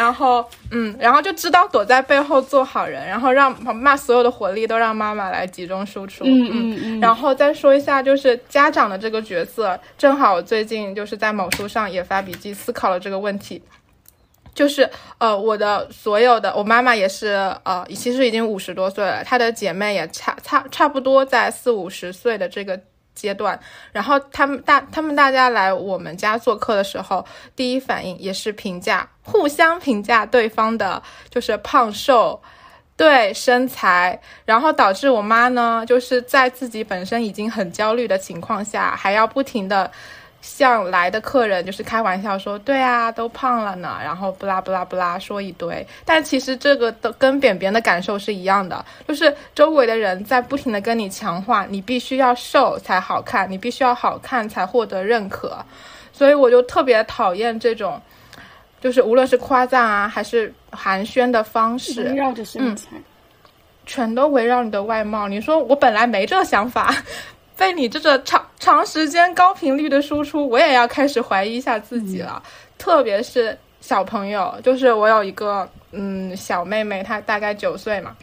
[0.01, 6.25] 然后，嗯，然后就知道躲在背后做好人，然后让骂所有的火力都让妈妈来集中输出。
[6.25, 7.01] 嗯嗯嗯。
[7.01, 13.63] 然后再说一下，就是家长的这个角色，正好我最近就是在某书上也发笔记思考了这个问题。
[14.55, 22.81] 就是呃，我的所有的，我妈妈也是呃，其实已经五十多岁了，她的姐妹也差差差不多在四五十岁的这个
[23.15, 23.59] 阶段。
[23.93, 32.43] 然后他们大他们大家来我们家做客的时候，第一反应也是评价，互相评价对方的，就是胖瘦，
[32.97, 39.91] 对身材，然后导致我妈呢，就是在自己本身已经很焦虑的情况下，还要不停的。
[40.41, 55.63] 向来的客人就是开玩笑说，对啊，都胖了呢，然后不拉不拉不拉说一堆，但其实这个都跟扁扁的感受是一样的，就是周围的人在不停的跟你强化，你必须要瘦才好看，你必须要好看才获得认可，
[56.13, 58.01] 所以我就特别讨厌这种，
[58.81, 62.89] 就是无论是夸赞啊还是寒暄的方式，围绕着身材，
[63.85, 65.29] 全都围绕你的外貌。
[65.29, 66.95] 你说我本来没这想法。
[67.61, 72.43] 被你这个长长时间高频率的输出，我也要开始怀疑一下自己了。
[72.79, 78.17] 特别是小朋友，就是我有一个嗯小妹妹，她大概九岁嘛，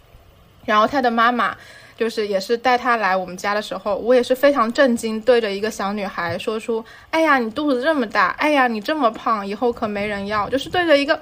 [0.66, 1.56] 然后她的妈妈
[1.96, 11.22] 就是也是带她来我们家的时候，我也是非常震惊，对着一个小女孩说出：“哎呀，你肚子这么大，哎呀，你这么胖，以后可没人要。”就是对着一个。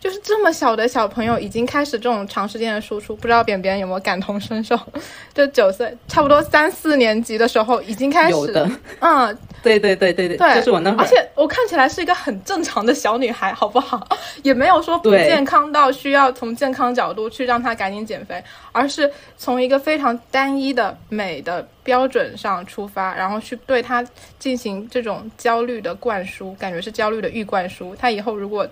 [0.00, 4.78] 就是这么小的小朋友已经开始这种长时间的输出，不知道扁扁有没有感同身受？
[5.34, 14.06] 就九岁，差不多三四年级的时候已经开始有的，嗯，对对对对对，就是我那会儿，而且我看起来是一个很正常的小女孩，好不好？
[14.44, 24.04] 也没有说不健康到需要从健康角度去让她赶紧减肥，而是从一个非常单一的美的标准上出发，然后去对她
[24.38, 27.96] 进行这种焦虑的灌输，感觉是焦虑的预灌输。
[27.96, 28.64] 她以后如果。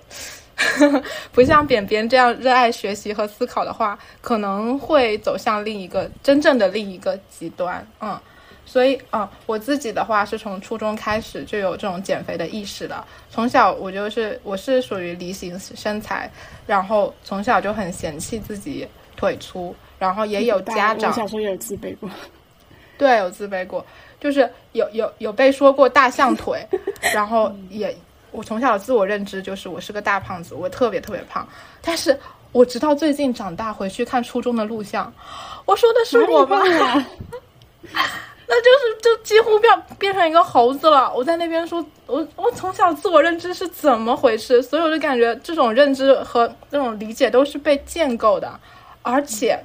[1.33, 7.87] 不像扁扁这样热爱学习和思考的话，可能会走向另一个真正的另一个极端。
[8.01, 8.19] 嗯，
[8.65, 13.07] 所以啊，我自己的话是从初中开始就有这种减肥的意识了。
[13.31, 16.31] 从小我就是我是属于梨形身材，
[16.67, 22.09] 然后从小就很嫌弃自己腿粗，然后也有家长小时候有自卑过，
[22.97, 23.85] 对，有自卑过，
[24.19, 26.67] 就是有有有被说过大象腿，
[27.13, 27.95] 然后也。
[28.31, 31.47] 我从小的自我认知就是我是个大胖子，我特别特别胖。
[31.81, 32.19] 但是
[32.53, 35.13] 我直到最近长大回去看初中的录像，
[35.65, 36.61] 我说的是我吧？
[38.49, 41.13] 那就是就几乎变变成一个猴子了。
[41.13, 44.63] 我在那边说，我我从小自我认知是怎么回事？
[44.63, 48.61] 所以我就感觉这种认知和这种理解都是被建构的，
[49.03, 49.59] 而且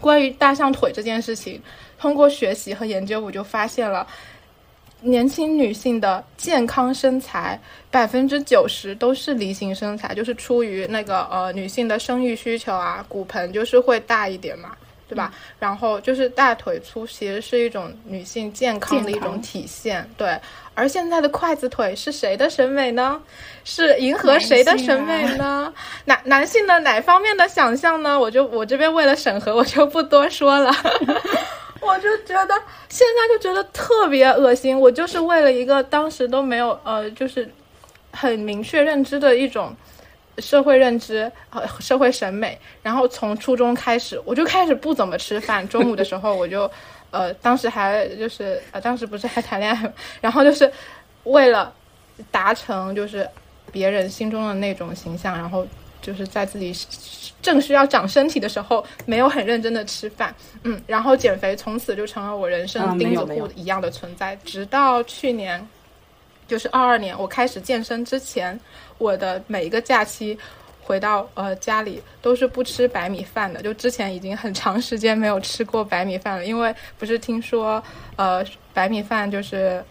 [0.00, 1.60] 关于大象腿这件事情，
[1.98, 4.06] 通过学习和研究，我就发现了。
[5.06, 7.58] 年轻女性的健康身材，
[7.90, 14.76] 百分之九十都是梨形身材，就是出于那个呃女性的生育需求啊，骨盆就是会大一点嘛，
[15.08, 15.32] 对吧？
[15.60, 20.38] 然后就是大腿粗，其实是一种女性健康的一种体现，对。
[20.74, 23.18] 而现在的筷子腿是谁的审美呢？
[23.64, 25.72] 是迎合谁的审美呢？
[26.04, 28.18] 男男性的哪方面的想象呢？
[28.18, 30.70] 我就我这边为了审核，我就不多说了。
[31.80, 32.54] 我就觉得
[32.88, 34.78] 现在就觉得特别恶心。
[34.78, 37.48] 我就是为了一个当时都没有呃，就是
[38.12, 39.74] 很明确认知的一种
[40.38, 42.58] 社会认知和社会审美。
[42.82, 45.66] 然后从初中开始，我就开始不怎么吃饭。
[45.68, 46.70] 中午的时候，我就
[47.10, 50.70] 呃，当时还就是呃，当时不是还谈恋爱， 然后就是
[51.24, 51.72] 为了
[52.30, 53.28] 达成就是
[53.70, 55.66] 别人心中的那种形象，然后
[56.06, 56.72] 就是在自己。
[57.42, 64.34] 正需要长身体的时候，没有很认真的吃饭，嗯，然后减肥从此就成了我人生钉子户一样的存在。
[64.44, 65.64] 直到去年，
[66.48, 68.58] 就是二二年，我开始健身之前，
[68.98, 70.36] 我的每一个假期
[70.82, 73.62] 回到呃家里都是不吃白米饭的。
[73.62, 77.80] 就之前已经很长时间没有吃过白米饭了，因为不是听说
[78.16, 79.84] 呃白米饭就是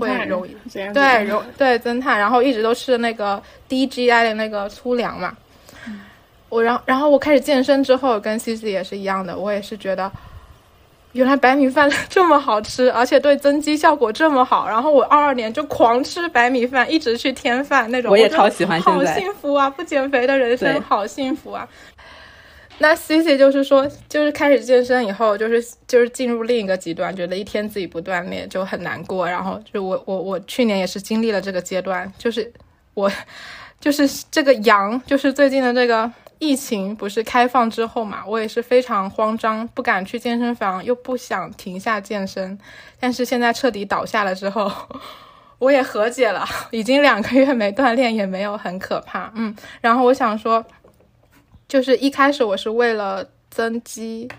[0.00, 0.56] 会容易
[0.92, 5.36] 对容对增碳，然后一直都吃那个低 GI 的那个粗粮嘛。
[6.48, 10.10] 我然然后我开始健身之后，跟 C C 也是一样的，我也是觉得，
[11.12, 14.66] 原来白米饭 这么好吃，而且对增肌效果这么好。
[14.66, 18.10] 然后我二二年就狂吃白米饭，一直去添饭那种。
[18.10, 19.68] 我也超喜欢，好幸福啊！
[19.68, 21.68] 不减肥的人生好幸福啊。
[22.78, 29.28] 那 C C 就是说，就是开始健身以后，就是就是进入另一个极端，觉得一天自己不锻炼就很难过。
[29.28, 32.50] 然后就我我我去年也是经历了这个阶段，就是
[32.94, 33.10] 我
[33.80, 36.10] 就是这个阳，就是最近的这个。
[36.38, 42.58] 疫情不是开放之后嘛，我也是非常慌张，不敢去健身房，又不想停下健身。
[43.00, 44.70] 但是现在彻底倒下了之后，
[45.58, 49.32] 我也和解了，已经两个月没锻炼，也没有很可怕。
[49.34, 50.64] 嗯，然后我想说，
[51.66, 54.30] 就是一开始我是为了增肌，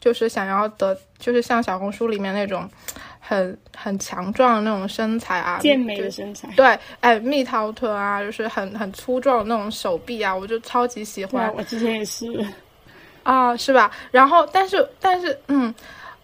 [0.00, 2.68] 就是想要得，就是像小红书里面那种。
[3.28, 6.48] 很很强壮的那种身材啊，健美的身材。
[6.56, 11.52] 对，哎，蜜桃臀啊，就是很很粗壮的那种手臂啊，我就超级喜欢。
[11.54, 12.42] 我之前也是，
[13.24, 13.90] 啊，是吧？
[14.10, 15.74] 然后，但是，但是，嗯，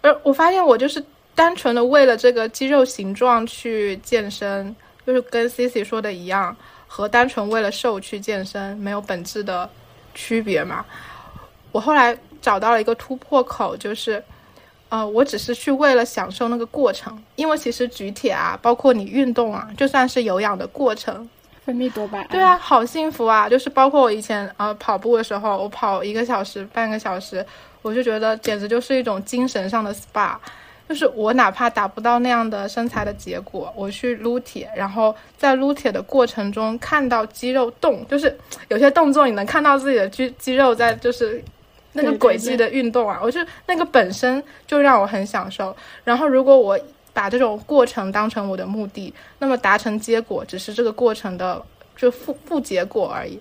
[0.01, 1.03] 呃，我发现我就是
[1.35, 9.69] 单纯的为了这个肌肉形状去健身，就是跟 C C 说的一样，和单纯为了瘦去健身没有本质的
[10.15, 10.83] 区别嘛。
[11.71, 14.23] 我后来找到了一个突破口，就是。
[14.95, 21.27] 呃，我只是去为了享受那个过程，因为其实举铁啊，包括你运动啊，就算是有氧的过程，
[21.65, 22.27] 分泌多巴胺。
[22.29, 23.49] 对啊，好幸福啊！
[23.49, 27.45] 就是包括我以前呃跑步的时候，我跑一个小时、半个小时，
[27.81, 30.37] 我就觉得简直就是一种精神上的 SPA。
[30.87, 38.33] 就是我哪怕达不到那样的身材的结果，我去撸铁，然后在撸铁的过程中看到肌肉动，就是
[38.69, 41.43] 有些动作你能看到自己的肌肌肉在就是。
[41.95, 45.75] 那个轨迹的运动啊，我就那个本身就让我很享受。
[46.03, 46.79] 然后，如果我
[47.13, 51.61] 把这种过程当成我的目的，那么达成结果只是这个过程的
[51.95, 53.39] 就副副结果而已。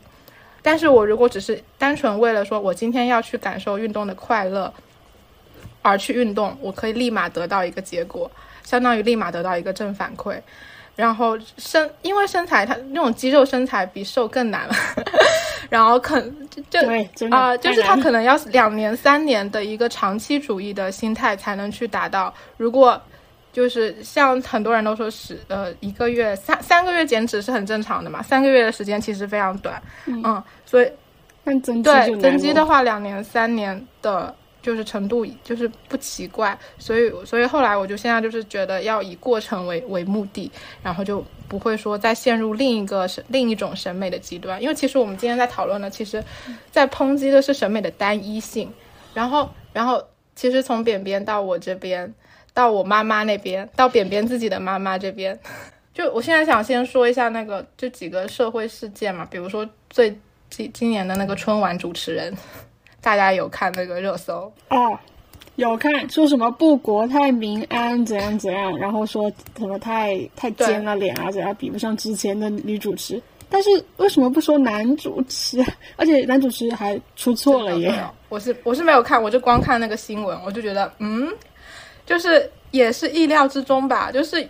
[0.63, 4.73] 但是我如果只是单纯为了说我今天要去感受运动的快乐
[5.83, 8.31] 而去运动，我可以立马得到一个结果，
[8.63, 10.41] 相当于立马得到一个正反馈。
[10.97, 14.75] 然后身因为身材，它那种肌肉身材比瘦更难了。
[15.71, 16.21] 然后可
[16.71, 16.79] 就
[17.31, 22.33] 啊，就是他可能要两年三年的一个长期主义的心态才能去达到。
[22.57, 23.01] 如果
[23.53, 29.83] 就是像很多人都说是呃一个月三三个月减脂是很正常的嘛，三个月的时间其实非常短。
[30.07, 30.93] 嗯，所以
[31.45, 34.33] 对增肌的话，两年三年的。
[34.65, 40.51] 就是程度就是不奇怪，所以所以后来我就现在就是觉得要以过程为为目的，
[40.83, 44.61] 然后就不会说再陷入另一个审另一种审美的极端。
[44.63, 46.25] 因为其实我们今天在讨论的，其实，
[46.73, 48.73] 在抨击的是审美的单一性。
[49.13, 50.03] 然后然后
[50.35, 52.15] 其实从扁扁到我这边，
[52.55, 55.39] 到我妈妈那边，到扁扁自己的妈妈这边，
[55.93, 62.35] 就我现在想先说一下那个这几个社会事件嘛，比如说最今今年的那个春晚主持人。
[63.05, 64.99] 大家有看那个热搜哦？
[65.57, 73.23] 有看，说什么不国泰民安怎样怎样，然后说什么太太尖了脸啊，怎样比不上之前的女主持。
[73.49, 75.65] 但是为什么不说男主持？
[75.95, 77.95] 而且男主持还出错了耶！
[78.29, 81.31] 我是我是没有看，我就光看那个新闻，我就觉得嗯，
[82.05, 84.45] 就是也是意料之中吧，就是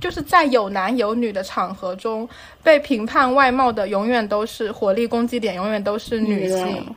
[0.00, 2.28] 就是在有男有女的场合中，
[2.62, 6.94] 被评判外貌的永远都是火力攻击点，永远都是女性，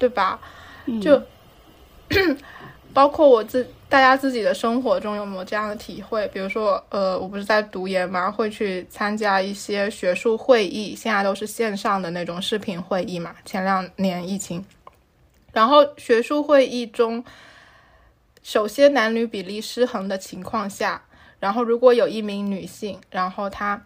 [0.00, 0.40] 对吧？
[1.00, 1.22] 就
[2.92, 6.26] 包括我自大家自己的生活中有没有这样的体会？
[6.28, 13.36] 比如说，呃，我不是在读研嘛，会去参加一些学术会议，现在都是线上的那种视频会议嘛。
[13.44, 14.64] 前两年疫情，
[15.52, 17.24] 然后学术会议中。
[18.42, 21.02] 首先，男女比例失衡的情况下，
[21.38, 23.80] 然后如果有一名女性，然后她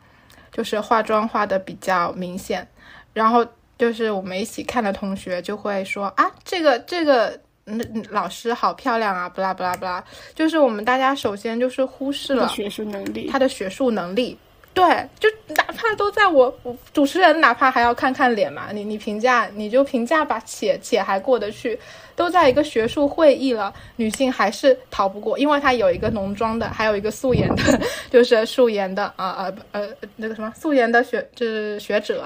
[0.52, 2.66] 就是化妆化的比较明显，
[3.12, 3.44] 然后
[3.78, 10.02] 就是我们一起看的同学就会说啊，这个这个嗯老师好漂亮啊，不啦不啦不啦，
[10.34, 14.38] 就是我们大家首先就是忽视了学术能力，她的学术能力。
[14.72, 16.52] 对，就哪怕都在我
[16.92, 18.70] 主持人，哪怕还要看看脸嘛。
[18.72, 21.78] 你你评价，你就评价吧，且且还过得去。
[22.16, 32.24] 都在一个学术会议了，女性还是逃不过，因为她有一个浓妆的，还有一个素颜的， 就是素颜的啊啊呃那个什么素颜的学就是学者，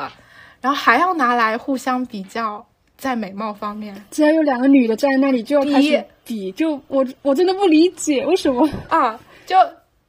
[0.60, 2.64] 然后还要拿来互相比较，
[2.96, 9.56] 在美貌方面，既然有两个女的站在那里就要开始比，就我我真的不理解为什么啊就。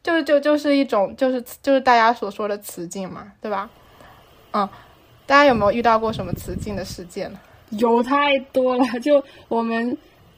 [0.02, 3.70] 就就就是一种，就是就是大家所说的雌竞嘛，对吧？
[4.54, 4.68] 嗯，
[5.26, 7.40] 大家有没有遇到过什么雌竞的事件呢？
[7.72, 8.86] 有太多了。
[9.02, 9.96] 就我们，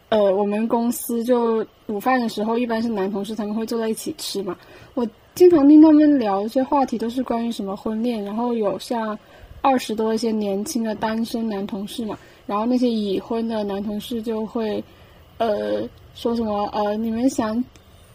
[0.10, 4.58] 呃，我们公司就午饭的时候，一般是男同事他们会坐在一起吃嘛。
[4.96, 9.18] 我经常听他们聊一些话题，都是关于什么婚恋，然后有像
[9.62, 14.84] 二十多一些年轻的单身男同事嘛，然后那些已婚的男同事就会，
[15.38, 17.64] 呃，说什么呃，你们想。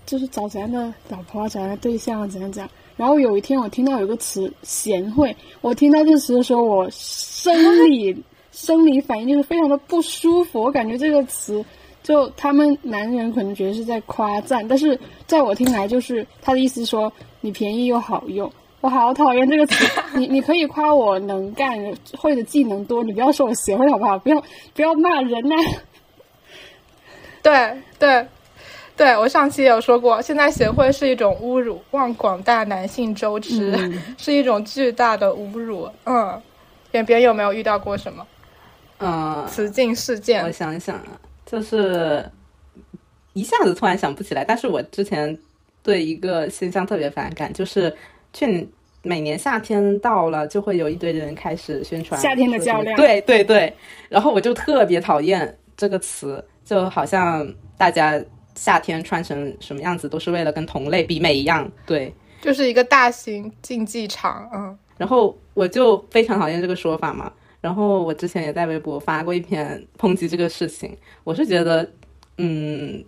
[0.04, 2.70] 就是找怎样的老婆，怎样的对象，怎样怎样。
[2.96, 7.52] 然后有一天，我听到有个词“贤惠”，我听到这个词的时候，我生
[7.90, 8.16] 理
[8.52, 10.62] 生理反应就是非常的不舒服。
[10.62, 11.64] 我感觉这个词，
[12.04, 18.48] 就他们男人可能觉得是在夸赞，但是在我听来，就是他的意思说你便宜又好用。
[18.86, 19.84] 我好讨厌这个词。
[20.14, 21.76] 你你可以夸我能干，
[22.16, 24.16] 会的技能多，你不要说我贤惠好不好？
[24.20, 24.40] 不要
[24.74, 25.56] 不要骂人呐。
[27.42, 28.26] 对对。
[28.96, 33.76] 对我上期有说过，现在贤惠是一种侮辱，望广大男性周知，
[34.16, 35.86] 是一种巨大的侮辱。
[36.04, 36.40] 嗯，
[36.90, 38.26] 扁扁有没有遇到过什么？
[39.00, 40.42] 嗯，雌竞事件？
[40.44, 42.24] 我想想啊，就是
[43.34, 44.42] 一下子突然想不起来。
[44.42, 45.38] 但是我之前
[45.82, 47.94] 对一个现象特别反感，就是
[48.32, 48.66] 去年
[49.06, 52.96] 每年夏天到了，就会有一堆人开始宣传夏天的较量。
[52.96, 53.72] 对对对，
[54.08, 57.46] 然后我就特别讨厌这个词，就好像
[57.78, 58.22] 大家。
[58.58, 64.78] 夏天穿成什么样子都是为了跟同类比美一样，对，就是一个大型竞技场，嗯。
[64.96, 67.30] 然后我就非常讨厌这个说法嘛。
[67.60, 70.96] 然后我之前也在微博发过一篇抨击这个事情。
[71.22, 71.86] 我是觉得，
[72.38, 73.04] 嗯，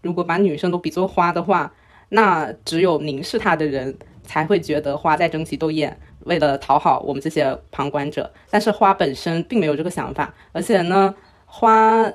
[0.00, 1.72] 如果把女生都比作花的话，
[2.08, 3.96] 那只有凝视她的人
[4.32, 8.32] 才会觉得花在争奇斗艳，为了讨好我们这些旁观者。
[8.48, 11.14] 但是花本身并没有这个想法，而且呢，
[11.44, 12.10] 花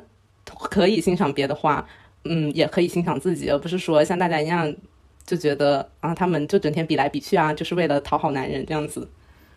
[0.46, 1.88] 可以欣赏别的花。
[2.24, 4.76] 嗯，也可以欣赏自己，而不是说像大家一样
[5.28, 9.08] 就觉得啊，他们就整天比来比去啊，就是为了讨好男人这样子。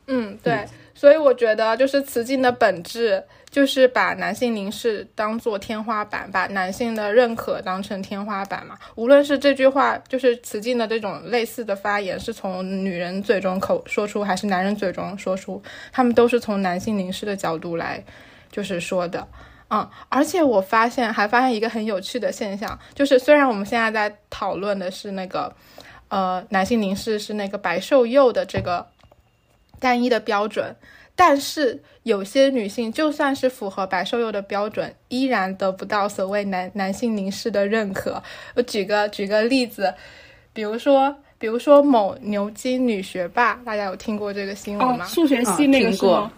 [0.06, 8.78] 嗯，对，所以我觉得就是雌竞的本质就是把男性凝视当做天花板，把男性的认可当成天花板嘛。
[8.94, 15.60] 无论是这句话，就是雌竞的这种类似的发言是从女人嘴中口说出，还是男人嘴中说出，
[15.92, 18.04] 他们都是从男性凝视的角度来
[18.52, 19.26] 就是说的。
[19.72, 25.54] 嗯，而且我发现还发现一个很有趣的现象，就是虽然我们现在在讨论的是那个，
[26.08, 28.84] 呃，男性凝视是那个白瘦幼的这个
[29.78, 30.74] 单一的标准，
[31.22, 38.22] 但是有些女性就算是符合白瘦幼的标准，依然得不到所谓男男性凝视的认可。
[38.54, 39.92] 我举个举个例子，
[40.54, 45.04] 比如说比如说某牛津女学霸，大家有听过这个新闻吗？
[45.04, 46.32] 数学系那个是吗？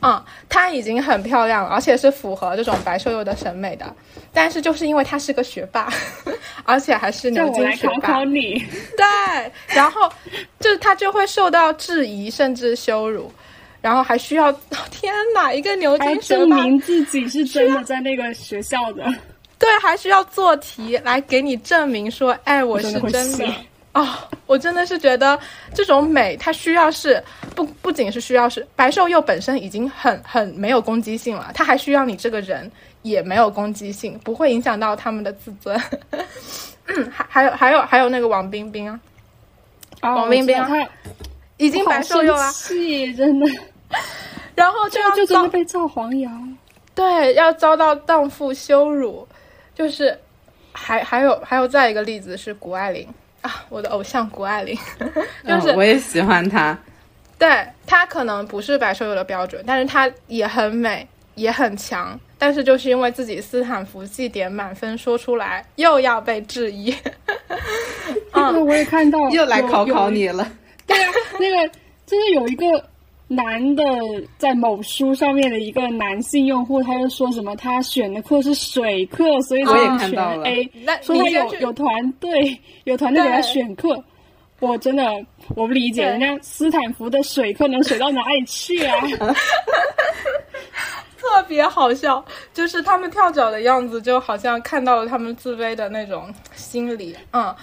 [0.00, 3.94] 嗯，她已经很漂亮了，而且是符合这种白瘦幼的审美的。
[4.32, 5.92] 但是就是因为她是个学霸，
[6.64, 8.54] 而且还是牛津学霸，你
[8.96, 10.10] 对，然后
[10.58, 13.30] 就她就会受到质疑甚至羞辱，
[13.84, 14.50] 然后还需要
[14.90, 16.56] 天哪，一个牛津学霸。
[16.56, 19.04] 证明自己是真的在那个学校的，
[19.60, 23.46] 对，还需要做题来给你证明说， 哎，我是真的。
[23.92, 24.08] 哦，
[24.46, 25.38] 我真的是觉得
[25.74, 27.22] 这种美，它需要是
[27.54, 32.68] 不不仅是需要是白瘦幼本身已经很很没有攻击性了，它还需要你这个人
[33.02, 35.78] 也没有攻击性，不会影响到他们的自尊。
[36.86, 38.98] 嗯，还还有还有还有那个王冰冰啊，
[40.00, 40.56] 王冰冰
[41.58, 43.46] 已经白瘦幼了，气真的，
[44.54, 46.30] 然后就要就真的被造黄谣，
[46.94, 49.26] 对，要遭到荡妇羞辱，
[49.74, 50.16] 就是
[50.72, 53.08] 还还有还有再一个例子是谷爱凌
[53.42, 54.76] 啊，我的偶像谷爱凌，
[55.46, 56.78] 就是、嗯我也喜欢她。
[57.36, 62.18] 对她可能不是白瘦幼的标准，但是她也很美，也很强。
[62.38, 66.94] 但是就是因为自己斯坦福绩点满分说出来，又要被质疑。
[68.32, 70.10] 那个我也看到又来考考。
[70.10, 70.46] 你了。
[70.86, 71.68] 对啊，那个
[72.06, 72.66] 就是有一个
[73.34, 73.84] 男的
[74.38, 80.46] 在某书上面的一个男性用户，他就说什么他选的课是水课，所以我也选看到了。
[80.46, 84.02] A，那说他有有团队有团队给他选课。
[84.60, 85.04] 我真的
[85.56, 86.10] 我不理解，对。
[86.10, 88.96] 人家斯坦福的水课能水到哪里去啊？
[91.18, 97.54] 特别好笑，就是他们跳脚的样子，就好像看到了他们自卑的那种心理，嗯，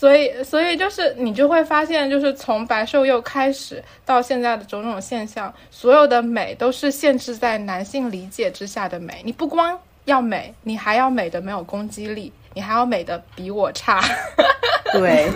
[0.00, 9.20] 所以，所以就是你就会发现，就是从白瘦幼开始到现在的种种现象，所有的美都是限制在男性理解之下的美。
[9.26, 14.00] 你不光要美，你还要美的没有攻击力，你还要美的比我差。
[14.94, 15.30] 对，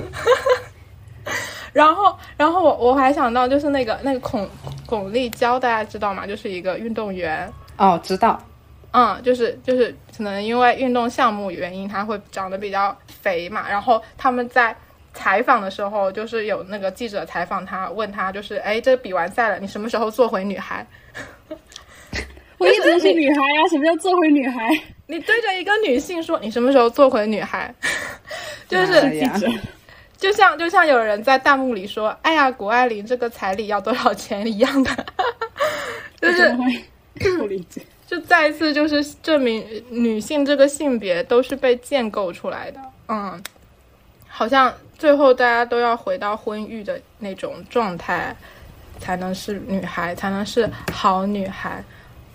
[1.74, 4.48] 然后，然后我我还想到就是那个那个巩
[4.86, 6.26] 巩立姣，大家知道吗？
[6.26, 8.40] 就是一个运动员，哦，知道。
[8.94, 13.68] 嗯，就是就是可能因为运动项目原因，他会长得比较肥嘛。
[13.68, 14.74] 然后他们在
[15.12, 20.86] 采访的时候，就是有那个记者采访他，问他就是，哎，这比完赛了，你什么时候做回女孩？
[22.58, 24.68] 我一直是女孩啊，什么叫做回女孩？
[25.08, 27.74] 你对着一个女性说，你什么时候做回女孩？
[28.68, 29.48] 就是记者
[30.16, 35.06] 就像就像有人在弹幕里说，哎呀，谷爱凌这个彩礼要多少钱一样的，
[36.20, 36.56] 就是
[37.36, 37.82] 不理解？
[38.14, 43.42] 就再一次就是证明女性这个性别都是被建构出来的，嗯，
[44.28, 48.36] 好像最后大家都要回到婚育的那种状态，
[49.00, 51.82] 才能是女孩，才能是好女孩，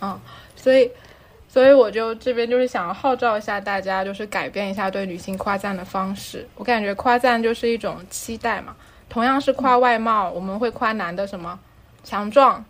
[0.02, 0.20] 嗯，
[0.58, 0.92] 所以，
[1.48, 6.46] 所以我就这边就是想要号召一下大家，就是改变一下对女性夸赞的方式。
[6.56, 8.76] 我感觉夸赞就是一种期待嘛，
[9.08, 11.58] 同样是夸外貌，我们会夸男的什么
[12.04, 12.66] 强壮、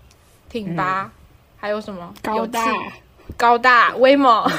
[0.47, 1.11] 挺拔，
[1.59, 2.13] 还有什么？
[2.23, 2.61] 高大、
[3.37, 4.49] 高大、威猛、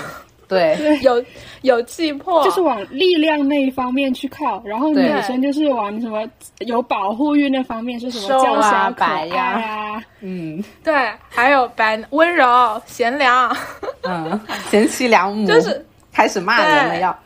[0.47, 1.25] 对， 有
[1.63, 6.29] 有气魄，就是往力量那一方面去靠，然后女生就是往什么
[6.59, 9.45] 有保护欲那方面，是什么瘦娇啊小可爱呀。
[9.45, 10.63] 啊，嗯。
[10.85, 13.57] 对，还有白温柔、贤良，
[14.03, 14.41] 嗯，
[14.71, 17.01] 贤妻良母，就是开始骂人了对。
[17.01, 17.19] 要。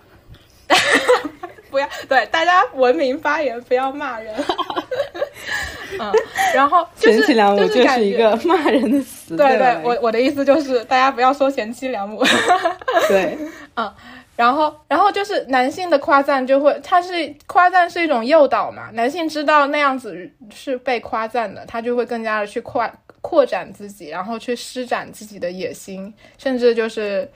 [1.74, 4.32] 不要对大家文明发言，不要骂人。
[5.98, 6.12] 嗯，
[6.54, 9.36] 然后就是贤妻良母就就是一个骂人的词。
[9.36, 12.22] 对对，我我的意思就是大家不要说贤妻良母。
[13.08, 13.36] 对
[13.74, 13.92] 嗯
[14.36, 22.88] 然后，然后就是男性的夸赞就会，他是夸赞是一种诱导嘛，男性知道那样子是被夸赞的，他就会更加的去扩
[23.20, 27.28] 扩展自己，然后去施展自己的野心，甚至就是，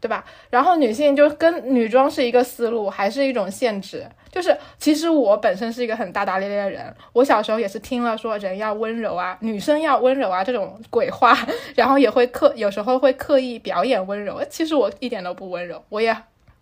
[0.00, 0.24] 对吧？
[0.50, 4.06] 然后女性就跟女装是一个思路，还是一种限制。
[4.30, 11.36] 就是其实我本身是一个很大大咧咧的人，我小时候也是听了说人要温柔啊，女生要温柔啊这种鬼话，
[11.74, 14.40] 然后也会刻有时候会刻意表演温柔。
[14.50, 16.14] 其实我一点都不温柔，我也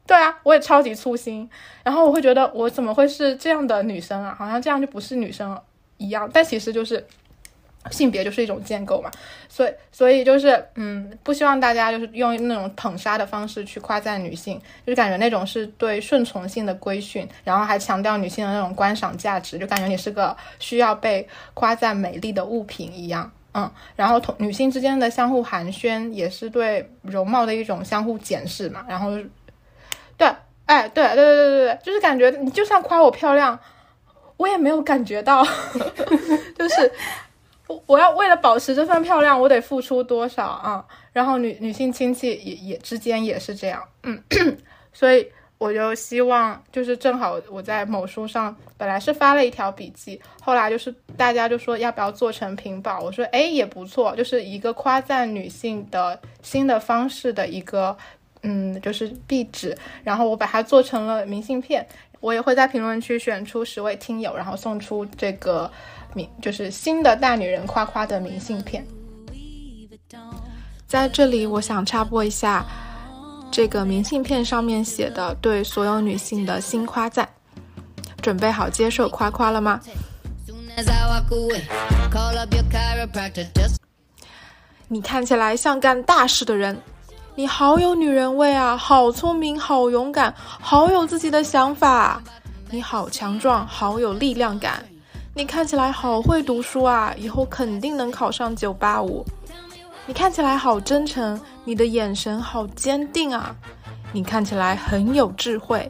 [0.07, 1.51] 对啊，我也超级粗心。
[1.83, 4.35] 然后我会觉得我怎么会是这样的女生啊？
[4.39, 5.61] 好像这样就不是女生
[5.99, 7.05] 一样，但其实就是
[7.91, 9.11] 性别就是一种建构嘛。
[9.49, 23.31] 所以所以就是嗯，不希望大家就是用那种捧杀的方式去夸赞女性，就是感觉那种是对顺从性的规训，然后还强调女性的那种观赏价值，就感觉你是个需要被夸赞美丽的物品一样。
[23.59, 28.85] 嗯，然后同女性之间的相互寒暄，也是对容貌的一种相互检视嘛。
[28.87, 29.17] 然后，
[30.19, 30.31] 对，
[30.67, 33.59] 哎，对对对对对对，就是感觉你就算夸我漂亮，
[34.37, 35.43] 我也没有感觉到，
[36.59, 36.93] 就是
[37.87, 40.85] 我要为了保持这份漂亮，我得付出多少啊？
[41.13, 44.23] 然后女女性亲戚也也之间也是这样，嗯，
[44.93, 45.27] 所以
[45.59, 57.97] 我就希望，就是正好我在某书上本来是发了一条笔记，后来就是大家就说要不要做成屏保，我说哎也不错，就是一个夸赞女性的新的方式的一个
[58.43, 61.85] 嗯就是壁纸，然后我把它做成了明信片，
[62.21, 65.71] 我也会在评论区选出十位听友，然后送出这个
[66.15, 68.87] 明就是新的大女人夸夸的明信片。
[70.87, 72.65] 在这里，我想插播一下，
[73.51, 77.29] 这个明信片上面写的对所有女性的新夸赞，
[78.23, 79.81] 准备好接受夸夸了吗？
[84.89, 86.81] 你看起来像干大事的人，
[87.35, 92.23] 你好有女人味啊，好聪明，好勇敢，好有自己的想法，
[92.71, 94.85] 你好强壮，好有力量感，
[95.37, 99.23] 你看起来好会读书啊，以后肯定能考上九八五。
[100.07, 103.55] 你看起来好真诚，你的眼神好坚定啊，
[104.13, 105.87] 你看起来很有智慧，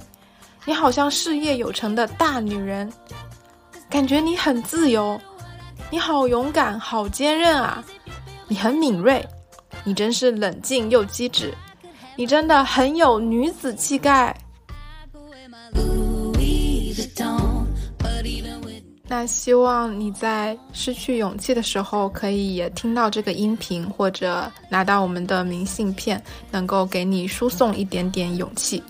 [0.64, 2.92] 你好像事业有成的大女人，
[3.88, 5.16] 感觉你很自由，
[5.90, 7.84] 你好勇敢，好坚韧啊！
[8.48, 9.24] 你很敏锐，
[9.84, 11.54] 你真是冷静又机智，
[12.16, 14.36] 你真的很有女子气概。
[19.08, 28.82] 那希望你在失去勇气的时候，可以也听到这个音频，或者拿到我们的明信片，能够给你输送一点点勇气。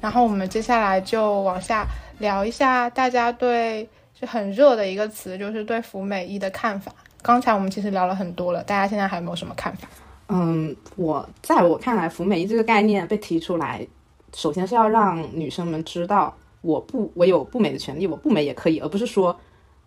[0.00, 1.86] 然后我们接下来就往下
[2.18, 3.86] 聊一下大家对
[4.18, 6.90] 就很热的一个词，就是对服美役的看法。
[7.20, 9.86] 刚才我们其实聊了很多了，大家现在还有没有什么看法？
[10.28, 13.86] 嗯，我在我看来，服美役这个概念被提出来，
[14.34, 16.34] 首先是要让女生们知道。
[16.64, 19.38] 我不，我有不美的权利，我不美也可以，而不是说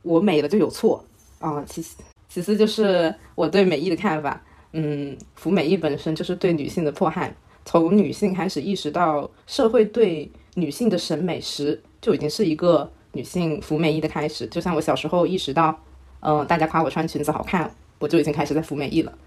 [0.03, 1.03] 我美了就有错
[1.39, 1.63] 啊。
[1.65, 1.97] 其次，
[2.29, 4.39] 其次就是我对美意的看法，
[4.73, 7.35] 嗯，服美意本身就是对女性的迫害。
[7.65, 14.45] 从女性开始意识到社会对女性的审美时，就已经是一个女性服美意的开始。
[14.47, 15.77] 就像我小时候意识到，
[16.19, 19.17] 嗯，大家夸我穿裙子好看，我就已经开始在服美意了。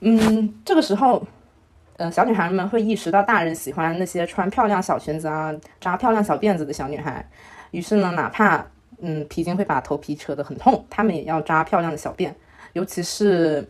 [0.00, 1.26] 嗯，这个时候。
[1.96, 7.24] 呃，小女孩们会意识到大人喜欢那些穿漂亮小裙子啊、扎漂亮小辫子的小女孩，
[7.70, 8.66] 于是呢，哪怕
[9.00, 12.32] 嗯皮筋会把头皮扯得很痛，她们也要扎漂亮的小辫。
[12.72, 13.64] 尤其是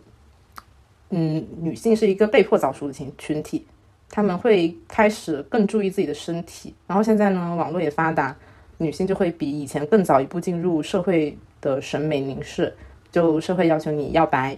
[1.10, 3.66] 嗯，女性是一个被迫早熟的群群体，
[4.08, 6.74] 她们会开始更注意自己的身体。
[6.86, 8.34] 然后现在呢，网络也发达，
[8.78, 12.74] 女性就会比以前更早一步进入社会的审美凝视，
[13.12, 14.56] 就社会要求你要白。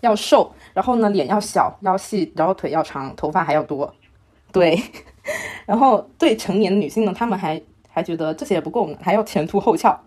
[0.00, 3.94] 要瘦，然后呢，脸要小，腰细，然后腿要长，头发还要多，
[4.52, 4.80] 对。
[5.66, 10.00] 然后对成年的女性呢，她们还还觉得这些也不够，还要前凸后翘。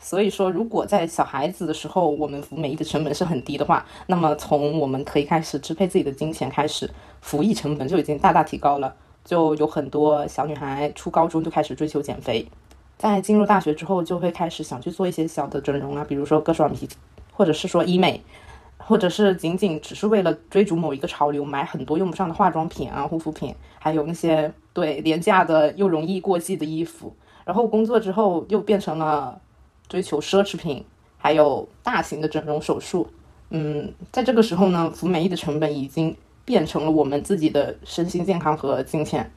[0.00, 6.88] 所以说，如果在小孩子的时候，我们服美役的成本是很低的话，那么从我们可以开始支配自己的金钱开始，
[7.20, 8.94] 服役成本就已经大大提高了。
[9.24, 12.48] 就有很多小女孩初高中就开始追求减肥，
[12.96, 16.88] 在进入大学之后，就会开始想去做一些小的整容啊，比如说割双眼皮，
[17.32, 18.22] 或者是说医美。
[18.88, 27.14] 或者是仅仅只是为了追逐某一个潮流，买很多用不上的化妆品啊、护肤品，还有那些对廉价的又容易过季的衣服。
[27.44, 29.38] 然后工作之后又变成了
[29.90, 30.82] 追求奢侈品，
[31.18, 33.06] 还有大型的整容手术。
[33.50, 36.16] 嗯，在这个时候呢，服美役的成本已经
[36.46, 39.30] 变成了我们自己的身心健康和金钱。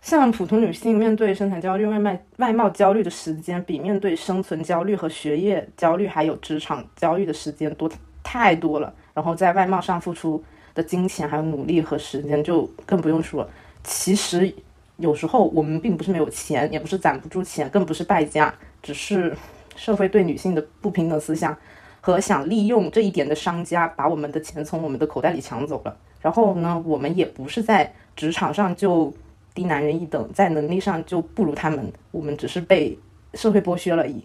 [0.00, 7.90] 像普通女性面对生产焦虑、外卖外貌焦虑的时间，比面对生存焦虑和学业焦虑还有职场焦虑的时间多。
[8.24, 10.42] 太多了，然后在外貌上付出
[10.74, 13.48] 的金钱还有努力和时间就更不用说。
[13.84, 14.52] 其实
[14.96, 18.52] 有时候我们并不是没有钱，也不是攒不住钱，更不是败家，
[18.82, 19.36] 只是
[19.76, 21.56] 社会对女性的不平等思想
[22.00, 25.96] 和想利用这一点的商家把我们的钱从我们的口袋里抢走了。
[26.20, 29.12] 然后呢，我们也不是在职场上就
[29.54, 32.98] 低男人一等，在能力上就不如他们，我们只是被
[33.34, 34.24] 社会剥削了而已。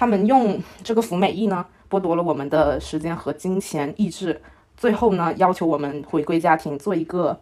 [0.00, 1.62] 他们用这个服美役呢？
[1.90, 4.40] 剥夺了我们的时间和金钱、意志，
[4.74, 7.38] 最后呢，要求我们回归家庭，做一个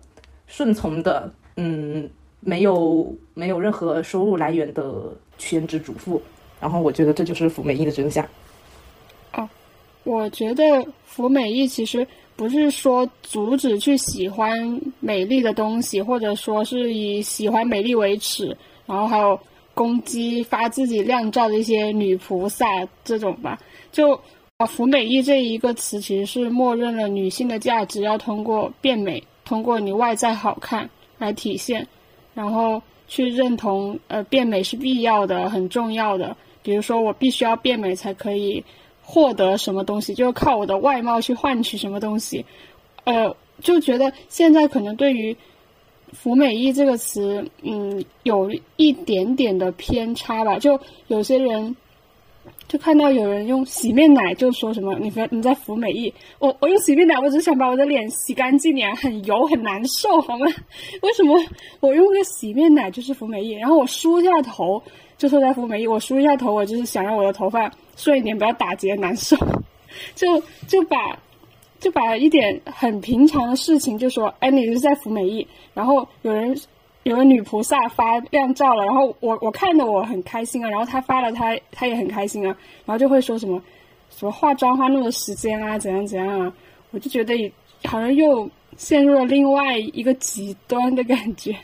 [0.48, 5.04] 顺从的，嗯，没有没有任何收入来源的
[5.38, 6.20] 全职主妇。
[6.60, 8.26] 然后，我觉得这就是服美役的真相。
[9.34, 9.48] 哦，
[10.02, 12.04] 我觉得服美役其实
[12.34, 19.38] 不是说阻止去喜欢美丽的东西，或者说是以喜欢美丽为耻，然后还有
[19.78, 22.66] 攻击发自己靓照的一些女菩萨
[23.04, 23.56] 这种吧，
[23.92, 24.20] 就。
[24.60, 31.86] 啊，服美役这一个词其实是默认了女性的价值要通过变美，通过你外在好看来体现，
[32.34, 36.36] 然后去认同呃变美是必要的、很重要的。
[36.60, 38.64] 比如说我必须要变美才可以
[39.00, 42.44] 获得什么东西，就靠我的外貌去换取什么东西。
[43.04, 45.36] 呃，就觉得现在可能对于
[46.12, 50.58] 服美役这个词，嗯，有一点点的偏差吧。
[50.58, 51.76] 就有些人。
[52.66, 60.46] 就看到有人用洗面奶，就说什么你你在服美役，我我用洗面奶，我只想把我的脸洗干净点，很油很难受，好吗？
[61.00, 61.34] 为什么
[61.80, 63.52] 我用个洗面奶就是服美役？
[63.52, 64.82] 然后我梳一下头
[65.16, 69.34] 就说在服美役，我梳一下头，我就是想让我的头发顺一点，不要打结难受，
[70.14, 71.18] 就就把
[71.78, 76.58] 就把一点很平常的事情就说，哎，你是在服美役，然后有人。
[77.04, 82.54] 有个女菩萨发靓照了，然后我我看的我很开心啊，然后她发了，她她也很开心啊，
[82.84, 83.62] 然后就会说什么
[84.10, 86.52] 什么化妆花那么多时间啊，怎样怎样啊，
[86.90, 87.50] 我就觉得
[87.84, 91.56] 好像又陷入了另外一个极端的感觉。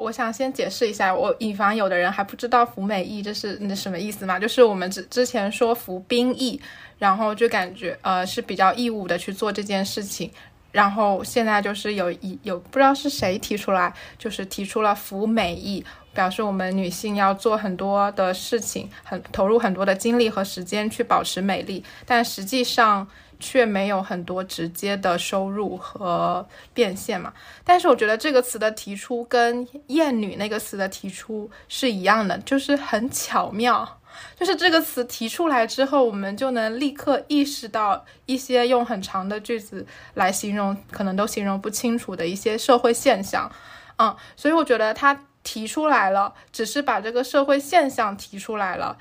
[0.00, 6.58] 我想先解释一下，我以防有的人还不知道服美役这是那什么意思嘛，就是我们之之前说服兵役，
[6.98, 10.30] 然后就感觉呃是比较义务的去做这件事情。
[10.72, 15.84] 然后现在就是有一有不知道是谁提出来，就是提出了服美役，
[16.14, 23.06] 表示我们女性要做很多的事情，很投入很多的精力和时间去保持美丽，但实际上
[23.40, 27.32] 却没有很多直接的收入和变现嘛。
[27.64, 33.96] 但是我觉得这个词的提出跟厌女那个词的提出是一样的，就是很巧妙。
[34.36, 43.50] 就是这个词提出来之后，我们就能立刻意识到一些用很长的句子来形容，可能都形容不清楚的一些社会现象，
[43.98, 48.98] 嗯，所以我觉得他提出来了，只是把这个社会现象提出来了，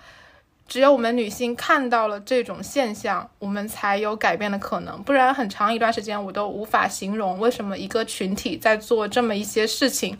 [0.70, 10.17] 只有我们女性看到了这种现象，我们才有改变的可能，不然很长一段时间我都无法形容为什么一个群体在做这么一些事情，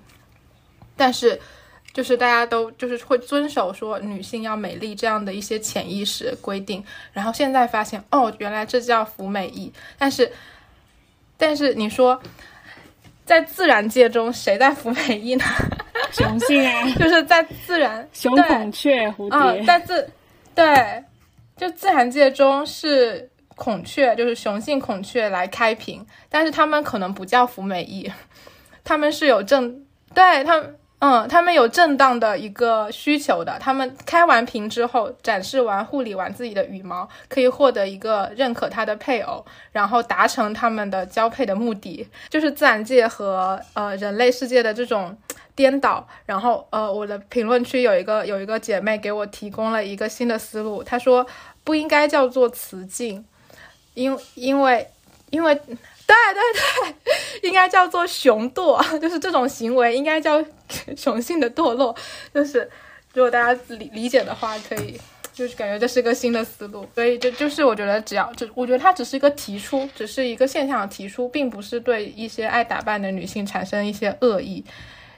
[0.98, 1.40] 但是。
[1.92, 6.82] 就是大家都就是会遵守说女性要美丽这样的一些潜意识规定，
[7.12, 9.74] 然后现在发现哦，原来这叫服美役。
[9.98, 10.32] 但是，
[11.36, 12.22] 但是你说，
[13.26, 15.44] 在自然界中谁在服美役呢？
[16.14, 20.08] 雄性啊，就是在自然， 雄孔雀、蝴蝶，在自
[20.60, 21.04] 对，
[21.56, 28.12] 就自然界中是孔雀，就是雄性孔雀来开屏，但是他们可能不叫福美役，
[28.84, 30.79] 他们是有正对他们。
[31.02, 45.18] 嗯，他们有正当的一个需求的，他们开完屏之后，展示完、护理完自己的羽毛，可以获得一个认可他的配偶，然后达成他们的交配的目的，就是自然界和呃人类世界的这种
[45.56, 46.06] 颠倒。
[46.26, 51.26] 然后呃，我的评论区有一个有一个姐妹给我提供了一个新的思路，她说
[51.64, 53.24] 不应该叫做雌竞，
[53.94, 54.86] 因因为
[55.30, 55.58] 因为。
[56.10, 56.94] 对对
[57.44, 60.44] 对，应该叫做雄堕，就是这种行为应该叫
[60.98, 61.96] 雄性的堕落。
[62.34, 62.68] 就是
[63.14, 65.00] 如果大家理理解的话，可以
[65.32, 66.84] 就是感觉这是个新的思路。
[66.96, 74.66] 所以就就是我觉得只要就我觉得它只是一个提出，只是一个现象的提出，并不是对一些爱打扮的女性产生一些恶意。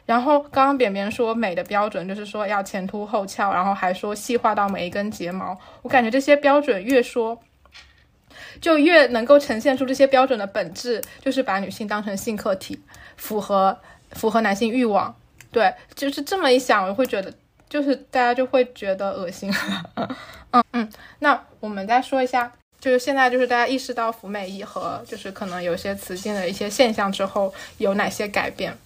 [0.06, 5.58] 然后刚刚扁扁说美的标准就是说要前凸后翘，然后还说细化到每一根睫毛。
[5.84, 7.40] 我感觉这些标准越说。
[8.62, 12.80] 就越能够呈现出这些标准的本质，就是把女性当成性客体，
[13.18, 13.76] 符合
[14.12, 15.14] 符合男性欲望。
[15.52, 17.34] 对，就是这么一想，我会觉得，
[17.68, 19.52] 就是大家就会觉得恶心。
[20.52, 20.90] 嗯嗯，
[21.20, 28.78] 那我们再说一下，就是现在就是大家意识到服美役和就是可能有些雌竞的一些现象之后，有哪些改变？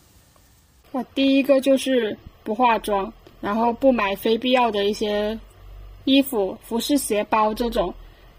[0.91, 3.11] 我第一个就是不化妆，
[3.41, 5.37] 然后不买非必要的一些
[6.05, 7.93] 衣服、服饰、鞋包这种。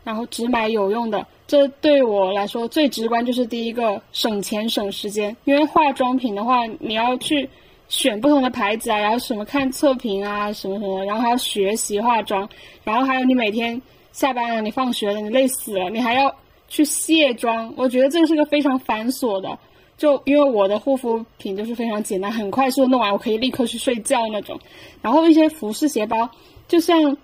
[0.06, 5.36] 然后只买有用的，这对我来说最直观就是第一个省钱省时间。
[5.42, 7.50] 因为化妆品的话，你要去
[7.88, 12.48] 选不同的牌子啊，然后什么看测评啊，什么什么，然后还要学习化妆，
[12.84, 13.82] 然后还有你每天
[14.12, 16.32] 下班了，你放学了，你累死了，你还要
[16.68, 17.74] 去卸妆。
[17.76, 19.58] 我觉得这个是个非常繁琐的。
[19.98, 24.56] 就因为我的护肤品就是非常简单，很快速弄完，我可以立刻去睡觉那种。
[25.02, 26.30] 然后一些服饰鞋包，
[26.68, 27.16] 就像。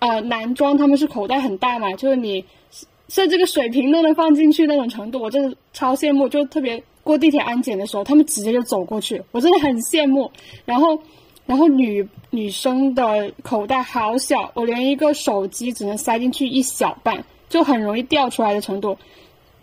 [0.00, 2.44] 呃，男装他们是口袋很大嘛，就是你
[3.08, 6.26] 甚至个水瓶都能放进去那种程度，我真的超羡慕。
[6.26, 10.30] 就特别过地铁安检的时候，他们直接就走过去，我真的很羡慕。
[10.64, 10.98] 然后，
[11.44, 18.96] 然后女女生的口袋好小，我连一个手机只能塞进去一小半，就很容易掉出来的程度，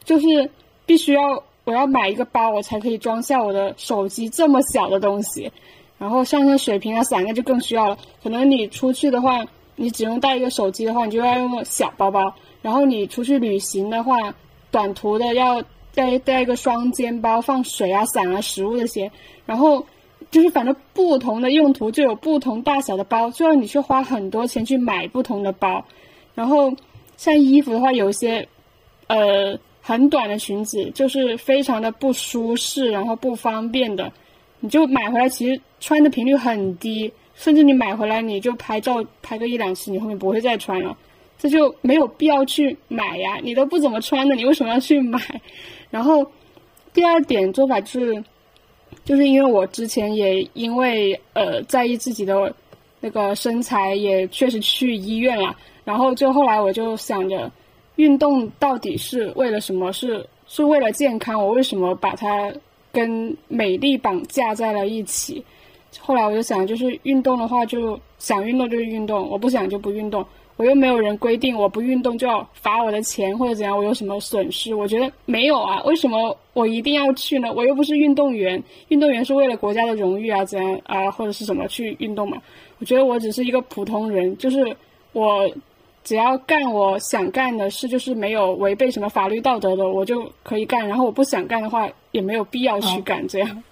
[0.03, 0.51] 就是
[0.85, 5.51] 必须要我要买一个包，我才可以装下我的手机这么小的东西。
[5.97, 9.43] 然后像那水瓶啊伞那就更需要了，可能你出去的话。
[9.79, 12.33] 你只用带一个手机的话，你就要用小包包。
[12.61, 14.35] 然后你出去旅行的话，
[14.71, 15.63] 短途的要
[15.93, 19.09] 带带一个双肩包，放水啊、伞啊、食物这些。
[19.45, 19.85] 然后
[20.31, 25.85] 就是反正不同的用途就有不同大小的包，就要你去花很多钱去买不同的包。
[26.33, 26.73] 然后
[27.15, 28.47] 像衣服的话，有些
[29.05, 34.11] 呃很短的裙子就是非常的不舒适，然后不方便的，
[34.59, 37.13] 你就买回来其实穿的频率很低。
[37.37, 40.97] 甚至你买回来你就拍照拍个一两次，你后面不会再穿了，
[41.37, 43.37] 这就没有必要去买呀。
[43.43, 45.21] 你都不怎么穿的，你为什么要去买？
[45.91, 46.25] 然后
[46.93, 48.23] 第二点做法就是，
[49.05, 52.53] 就是因为我之前也因为呃在意自己的
[52.99, 55.55] 那个身材，也确实去医院了。
[55.85, 57.49] 然后就后来我就想着，
[57.97, 59.93] 运动到底是为了什么？
[59.93, 61.39] 是是为了健康？
[61.39, 62.51] 我为什么把它
[62.91, 65.43] 跟美丽绑架在了一起？
[65.99, 70.25] 后来我就想，就是运动的话，就想运动就运动，我不想就不运动。
[70.55, 74.73] 我又没有人规定我不运动就要罚我的钱或者怎样，我有什么损失？
[74.73, 77.53] 我觉得没有啊，为什么我一定要去呢？
[77.55, 82.41] 我又不是运动员，运动员是为了国家的荣誉啊，怎样啊，或者是什么去运动嘛？
[82.79, 84.75] 我觉得我只是一个普通人，就是
[85.13, 85.47] 我
[86.03, 90.87] 只要干我想干的事，就是没有违背什么法律道德的，我就可以干。
[90.87, 93.27] 然后我不想干的话，也没有必要去干。
[93.27, 93.63] 这样，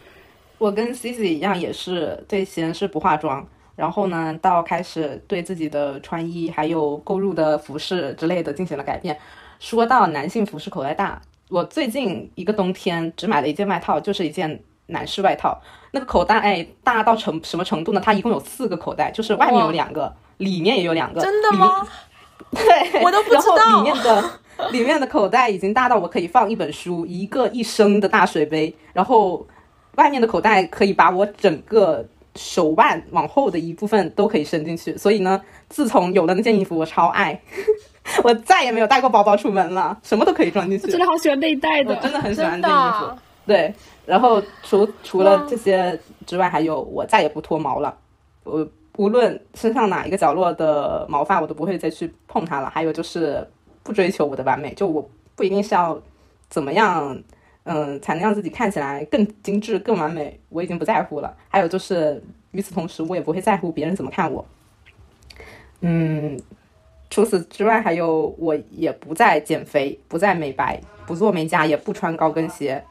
[0.57, 3.45] 我跟 Cici 一样，也是最先是不化妆，
[3.75, 9.17] 然后呢，到开始对自己的穿衣还有购入的服饰之类的进行了改变。
[9.59, 18.01] 说到男性服饰口袋大，我最近一个冬天只买了一件外套，就是一件男士外套，那个口袋哎大到成什么程度呢？
[18.03, 21.21] 它一共有四个口袋，就是外面有两个，里面也有两个。
[21.21, 21.87] 真的吗？
[22.51, 23.55] 对，我都不知道。
[23.55, 24.31] 然后里面的
[24.71, 28.73] 里面的口袋已经大到我可以放一本书，一个一升的大水杯。
[28.93, 29.45] 然后
[29.95, 34.95] 外面的口袋可以把我整个手腕往后的一部分都可以伸进去。
[34.97, 37.39] 所以呢，自从有了那件衣服，我超爱，
[38.23, 40.87] 我再也没有带过包包出门了，什么都可以装进去。
[40.87, 43.17] 真的好喜欢内袋的，我真的很喜欢这衣服。
[43.45, 43.73] 对，
[44.05, 47.97] 然后除除了这些之外，还有我再也不脱毛了，
[48.43, 48.67] 我。
[48.97, 52.69] 无论身上哪一个角落的毛发，我都不会再去碰它了。
[52.69, 53.45] 还有就是
[53.83, 56.01] 不追求我的完美，就我不一定是要
[56.47, 57.21] 怎么样，
[57.65, 61.35] 嗯，才能让自己看起来更精致、更完美，我已经不在乎了。
[61.49, 64.45] 还有就是与此同时，我也不会在乎别人怎么看我。
[65.81, 66.39] 嗯，
[67.09, 72.83] 除此之外，还有我也不再减肥，不再美白，不做美甲，也不穿高跟鞋。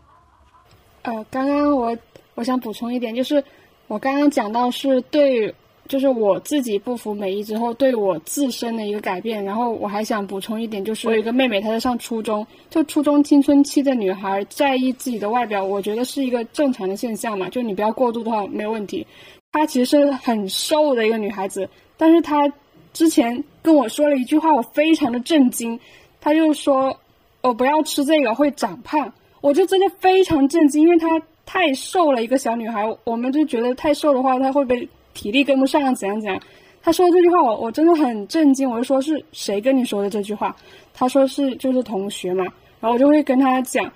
[1.03, 1.97] 呃，刚刚我
[2.35, 3.43] 我想补充一点，就是
[3.87, 5.55] 我刚刚讲到是对。
[5.87, 9.45] 就是我自己不服美意之后，对我自身的一个改变。
[9.45, 17.51] 然后我还想补充一点，就是我有一个妹妹，她在上初中，就初中青春期的女孩在意自己的外表，我觉得是一个正常的现象嘛。
[17.51, 19.07] 就你不要过度的话，没有问题。
[19.53, 21.69] 她其实是很瘦的一个女孩子，
[21.99, 22.51] 但是她
[22.95, 25.79] 之前跟我说了一句话，我非常的震惊。
[26.19, 26.99] 她就说
[27.43, 29.13] ：“我不要吃这个，会长胖。”
[29.43, 34.89] 我就真的非常震惊，因为她太瘦了，一个小女孩，我们就觉得太瘦的话，她会被。
[35.25, 36.39] 体力跟不上，怎样怎样？
[36.83, 38.71] 他说的这句话，我我真的很震惊。
[38.71, 40.55] 我就说是谁跟你说的这句话？
[40.93, 42.45] 他说是就是同学嘛。
[42.79, 43.91] 然后我就会跟他讲，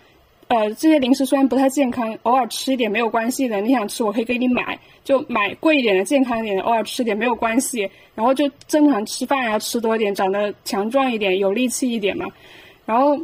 [0.47, 3.61] 呃，这些零食虽然不太健康，偶尔吃一点没有关系的。
[3.61, 7.87] 你想吃，我可以给你买，就买贵一点的、健康一点的，偶尔吃一点没有关系。
[8.15, 12.25] 然后就正常吃饭要吃多一点，长得强壮一点，有力气一点嘛。
[12.87, 13.19] 然后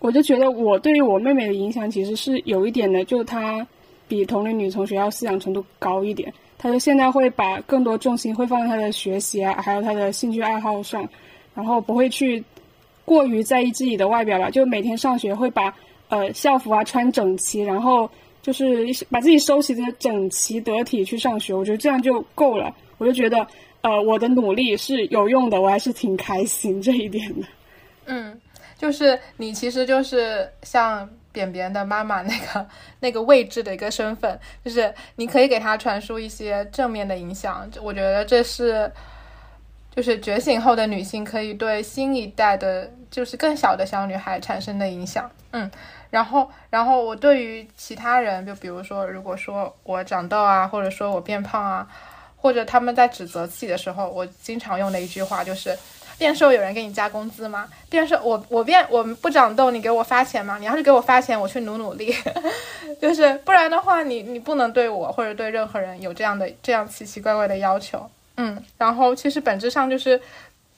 [0.00, 3.64] 我就觉得我对于我妹妹的影响其实是有一点的，就她
[4.08, 6.34] 比同龄女同学要思想程度高一点。
[6.58, 11.08] 他就现在会把更多重心会放在他的学习啊，还有他的兴趣爱好上，
[11.54, 12.42] 然后不会去
[13.04, 14.50] 过于在意自己的外表吧。
[14.50, 15.74] 就每天上学会把
[16.08, 18.10] 呃校服啊穿整齐，然后
[18.42, 21.52] 就是把自己收拾的整齐得体去上学。
[21.52, 22.74] 我觉得这样就够了。
[22.98, 23.46] 我就觉得
[23.82, 27.46] 呃我的努力是有用的，我还是挺开心这一点的。
[28.06, 28.40] 嗯，
[28.78, 31.08] 就是你其实就是像。
[31.36, 32.66] 扁扁的妈妈那个
[33.00, 37.70] 那个位置的一个身份，就是你可以给他传输一些正面的影响。
[37.82, 38.90] 我觉得这是，
[39.94, 45.30] 就是觉醒后的女性可以对新一代的，就是更小的小女孩产生的影响。
[45.52, 45.70] 嗯，
[46.08, 51.86] 然后，然后我对于其他人，就比如说，如果说我长痘啊，或者说我变胖啊，
[52.36, 55.76] 或者他们在指责自己的时候，我经常用的一句话就是。
[56.18, 57.68] 变瘦有人给你加工资吗？
[57.90, 60.56] 变瘦我我变我不长痘，你给我发钱吗？
[60.58, 62.14] 你要是给我发钱，我去努努力，
[63.00, 68.08] 就是不然的话，你你不能对我或者对任何人有这样的这样奇奇怪怪的要求。
[68.38, 70.20] 嗯，然后其实本质上就是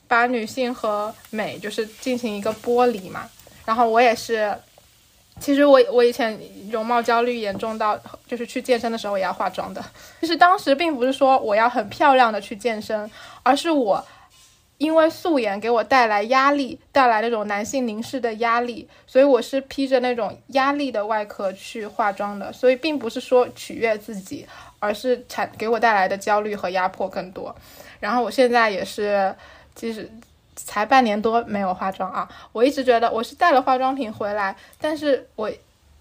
[0.09, 3.28] 把女性和美就是进行一个剥离嘛。
[3.64, 4.53] 然后我也是，
[5.39, 6.36] 其实我我以前
[6.70, 9.84] 容貌焦虑严重到就是去健身的时候也要化妆的。
[10.20, 13.09] 就是当时并不是说我要很漂亮的去健身，
[13.45, 14.05] 而是我。
[14.79, 22.53] 因为素颜给我带来压力，带来那种男性凝视的压力，所以我是披着那种压力的外壳去化妆的。
[22.53, 24.47] 所以并不是说取悦自己，
[24.79, 27.55] 而是产给我带来的焦虑和压迫更多。
[27.99, 29.35] 然后我现在也是，
[29.74, 30.09] 其实
[30.55, 32.29] 才半年多没有化妆啊。
[32.53, 35.51] 我一直觉得我是带了化妆品回来，但是我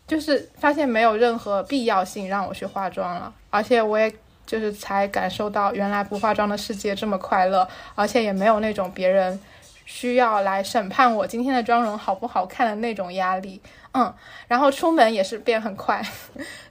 [0.06, 4.14] 就是发现没有任何必要性让我去化妆了，而且我也。
[4.48, 9.40] 就是才感受到原来不化妆的世界这么快乐，而且也没有那种别人
[9.86, 13.62] 需要来审判我今天的妆容好不好看的那种压力。
[13.94, 14.14] 嗯，
[14.48, 16.02] 然后出门也是变很快，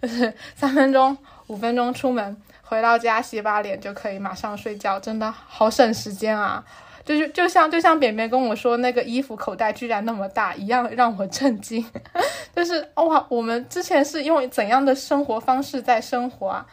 [0.00, 1.16] 就是三分钟、
[1.48, 6.64] 五分钟出门，回到家洗把脸就可以马上睡觉，真的好省时间啊！
[7.04, 11.84] 就是就像就像扁扁跟我说那个衣服口袋居然那么大一样，让我震惊。
[12.54, 16.66] 就是哇，我们之前是用怎样的生活方式在生活啊？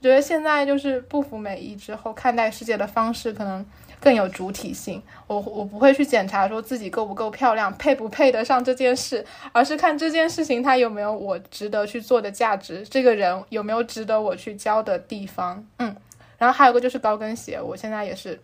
[0.00, 3.64] 我觉得现在就是不服美意之后，看待世界的方式可能
[4.00, 5.02] 更有主体性。
[5.26, 15.64] 我我不会去检查说自己够不够漂亮，配不配得上这件事，而是看这件事情它有没有我值得去做的价值，这个人有没有值得我去教的地方。
[15.78, 15.94] 嗯，
[16.38, 18.38] 然后还有个就是高跟鞋，我现在也是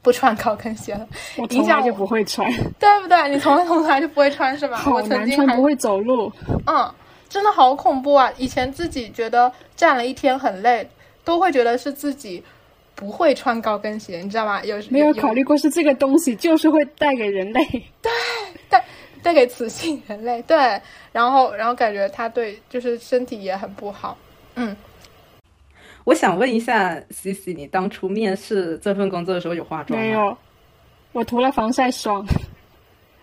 [0.00, 1.06] 不穿高跟鞋了，
[1.36, 3.28] 我从来就不会穿，对不对？
[3.28, 4.78] 你从来从来就不会穿是吧？
[4.80, 6.32] 好我曾经还难穿，不会走路。
[6.66, 6.90] 嗯，
[7.32, 8.30] 真的好恐怖啊！
[8.36, 10.86] 以前自己觉得站了一天很累，
[11.24, 12.44] 都会觉得是自己
[12.94, 14.62] 不会穿高跟鞋，你知道吗？
[14.66, 17.64] 有没有考虑过是这个东西就是会带给人类。
[18.02, 18.12] 对
[18.68, 18.84] 带
[19.22, 20.78] 带给雌性人类，对，
[21.10, 24.14] 然后然后感觉它对就是身体也很不好。
[24.56, 24.76] 嗯，
[26.04, 30.04] 我想问一下西西你当初面试这份工作的时候有化妆吗？
[30.04, 30.36] 没有，
[31.12, 32.26] 我涂了防晒霜。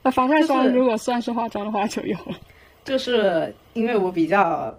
[0.01, 2.23] 那，防晒霜如果算是化妆的话就有了。
[2.25, 2.39] 就是
[2.83, 4.77] 就是因为我比较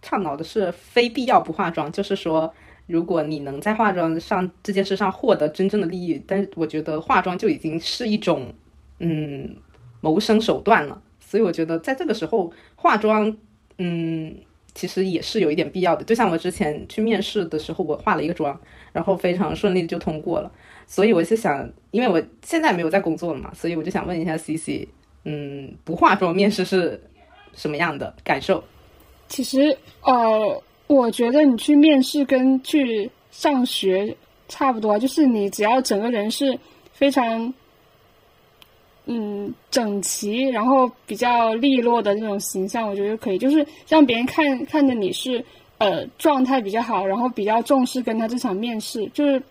[0.00, 2.52] 倡导的是非必要不化妆，就是说，
[2.86, 8.54] 如果你能在化妆上这件事上获得真正的利益，但是我觉得化妆就已经是一种
[9.00, 9.56] 嗯
[10.00, 13.36] 谋生手段了，所以我觉得在这个时候化妆，
[13.78, 14.36] 嗯，
[14.74, 16.04] 其实也是有一点必要的。
[16.04, 18.58] 就像我之前去面试的时候，我化了一个妆，
[18.92, 20.52] 然后非常顺利就通过了。
[20.86, 24.88] 所以我是想，因为我现在没有在工作了嘛，所以我就想问一下 C C，
[25.24, 27.02] 嗯，不化妆面试是
[27.58, 28.64] 什么样的感受？
[29.28, 34.16] 其实，呃，我觉得你去面试跟去上学
[34.48, 36.58] 差不多，就是你只要整个人是
[36.92, 37.52] 非常，
[39.04, 45.44] 嗯，整齐，然后比较利落的那种形象，我觉得可以，就是让别人看看着你是
[45.76, 49.42] 呃状态比较好，然后比较重视跟他这场面试，就是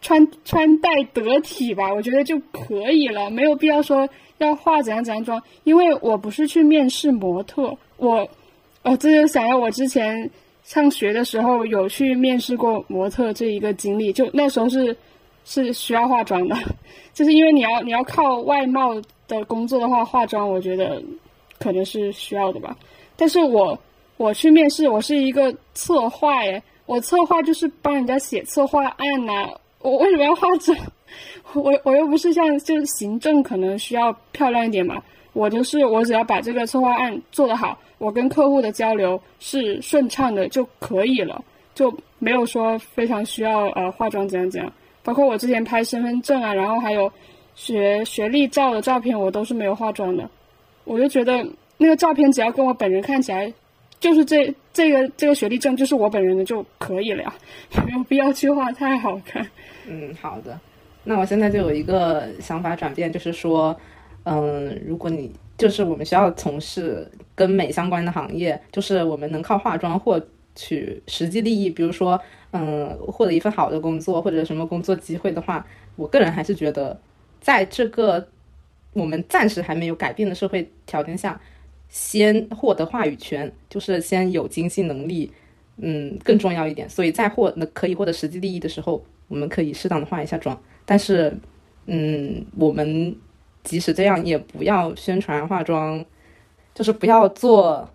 [0.00, 4.08] 穿穿戴得体吧，我觉得就可以了，没有必要说
[4.38, 8.28] 要化怎样怎样妆，因为我不是去面试模特，我，
[8.82, 10.30] 哦，这就想要我之前
[10.62, 14.96] 上学的时候有去面试过模特这一个经历，就那时候是
[15.44, 16.56] 是需要化妆的，
[17.12, 18.94] 就是因为你要你要靠外貌
[19.26, 21.02] 的工作的话，化妆我觉得
[21.58, 22.76] 可能是需要的吧。
[23.16, 23.76] 但是我
[24.16, 29.48] 我去面试，我是一个策划耶，我策划就是帮人家写策划案呐、
[29.80, 30.78] 我为什么要化妆？
[31.54, 41.42] 我我又不是像就是行政可能需要漂亮一点嘛，我就是我只要把这个策划案做得好，我跟客户的交流是顺畅的就可以了，
[41.74, 44.72] 就没有说非常需要呃化妆怎样怎样。
[45.02, 47.10] 包括我之前拍身份证啊，然后还有
[47.54, 50.28] 学学历照的照片，我都是没有化妆的。
[50.84, 51.46] 我就觉得
[51.78, 53.50] 那个照片只要跟我本人看起来，
[54.00, 57.34] 就是这这个这个学历证就是我本人的就可以了呀，
[57.86, 59.46] 没有必要去画太好看。
[59.86, 60.58] 嗯，好的。
[61.04, 63.74] 那我现在就有一个想法转变，就是说，
[64.24, 70.20] 嗯，如果你就是我们需要从事跟美相关的行业，就是我们能靠化妆获
[70.54, 72.20] 取实际利益，比如说，
[72.50, 77.00] 嗯，获得一份好的工作或者什么工作机会的话，我个人还是觉得，
[77.40, 78.28] 在这个
[78.92, 81.40] 我们暂时还没有改变的社会条件下，
[81.88, 85.32] 先获得话语权，就是先有经济能力，
[85.78, 86.88] 嗯，更重要一点。
[86.88, 90.60] 所以在获那可以获得实际利益的时候，我们可以适当的化一下妆。
[90.90, 91.36] 但是，
[91.84, 93.14] 嗯，我们
[93.62, 96.02] 即使这样，也不要宣传化妆，
[96.74, 97.86] 就是不要做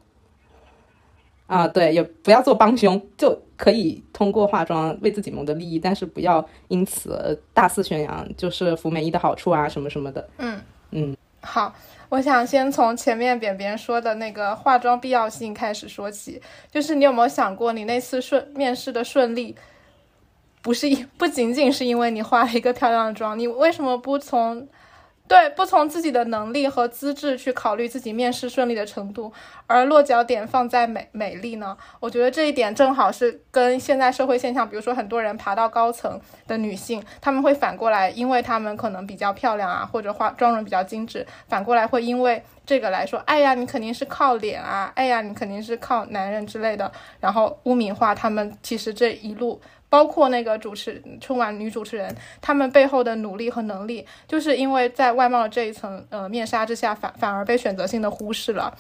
[1.48, 10.30] 啊，对，也不要做帮凶，就可以通过化妆为自己谋得利益，但是不要因此大肆宣扬就是服美役的好处啊，什么什么的。
[10.38, 11.74] 嗯嗯，好，
[12.10, 16.40] 我想先从前面扁扁说的那个化妆必要性开始说起。
[16.70, 19.56] 就是你有没有想过，你那次顺面试的顺利，
[20.64, 24.68] 不是一 不仅仅是因为你化了一个漂亮的妆，你为什么不从
[25.26, 29.32] 对不从自己的能力和资质去考虑自己面试顺利的程度，
[29.68, 31.78] 而落脚点放在美美丽呢？
[32.02, 46.92] 我觉得这一点正好是跟现在社会现象，比如说很多人爬到高层的女性，她们会反过来，因为她们可能比较漂亮啊，或者化妆容比较精致，反过来会因为这个来说，哎呀，你肯定是靠脸啊，哎呀，你肯定是靠男人之类的，
[47.22, 48.56] 然后污名化他们。
[48.62, 49.60] 其实这一路。
[49.94, 58.76] 包括那个主持春晚女主持人，她们背后的努力和能力，就是因为在外貌这一层呃面纱之下，反反而被选择性的忽视了。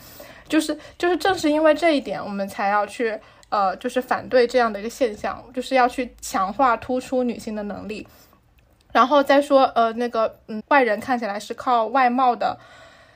[0.49, 3.16] 就是就是正是因为这一点，我们才要去
[3.49, 8.07] 呃就是反对这样的一个现象，就是要去强化突出女性的能力。
[8.91, 12.57] 然后再说呃那个嗯外人看起来是靠外貌的。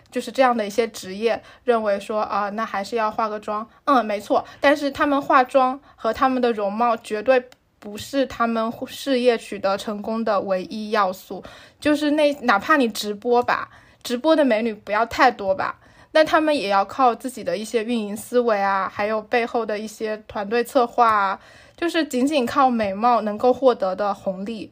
[0.10, 4.46] 就是这样的一些职业，认为说啊，那还是要化个妆，嗯，没错。
[4.62, 7.50] 但是他们化妆和他们的容貌绝对
[7.80, 11.44] 不是他们事业取得成功的唯一要素。
[11.80, 13.70] 就是那哪怕你直播吧，
[14.04, 15.80] 直播的美女不要太多吧，
[16.12, 21.40] 那他们也要靠自己的一些运营思维啊，还有背后的一些团队策划啊，
[21.76, 24.72] 就是仅仅靠美貌能够获得的红利。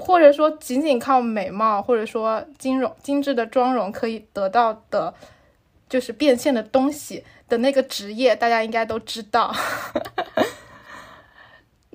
[0.00, 5.12] 或者说，仅仅靠美貌，或者说金融精致的妆容可以得到的，
[5.88, 9.52] 就是变现的东西的那个职业，大家应该都知道。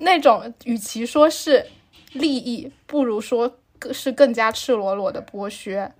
[0.04, 1.66] 那种与其说是
[2.12, 3.58] 利益，不如说
[3.92, 5.92] 是更加赤裸裸的剥削。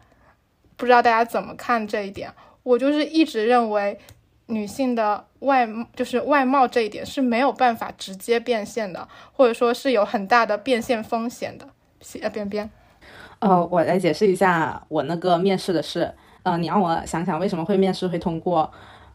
[0.76, 2.32] 不知道大家怎么看这一点？
[2.62, 3.98] 我就是一直认为，
[4.46, 11.68] 女性的外就是外貌这一点是没有办法直接变现的，或者说是有很大的变现风险的。
[12.20, 12.68] 呃，边边，
[13.38, 16.14] 呃，我来解释一下我那个面试的事。
[16.42, 18.70] 呃，你让我想想为什么会面试会通过，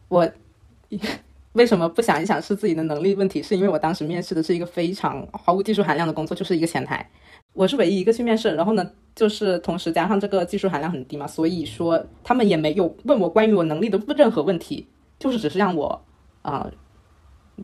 [0.08, 0.28] 我
[1.52, 3.42] 为什么不想一想是自己的能力问题？
[3.42, 7.10] 是因为我当时面试的是一个非常毫无技术含量的工作，就是一个前台。
[7.52, 14.86] 我是唯一一个去面试，然后呢，就是同时加上这个技术含量很低嘛，所以说他们也没有问我关于我能力的任何问题，
[15.18, 16.00] 就是只是让我
[16.42, 16.70] 啊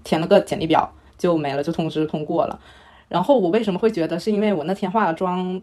[0.03, 2.59] 填了个简历表就没了，就通知通过了。
[3.09, 5.62] 然后我为什么会觉得是因为我那天化了妆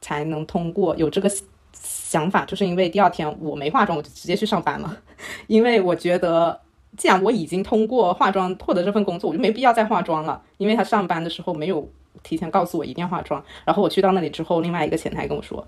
[0.00, 0.94] 才能通过？
[0.96, 1.30] 有这个。
[1.74, 4.94] 想法就是因为第二天我没化妆，我就直接去上班了。
[5.48, 6.60] 因为我觉得，
[6.96, 10.42] 既然我已经通过化妆获得这份工作，我就没必要再化妆了。
[10.58, 11.88] 因为他上班的时候没有
[12.22, 13.42] 提前告诉我一定要化妆。
[13.64, 15.66] 然后我去到那里之后，另外一个前台跟我说，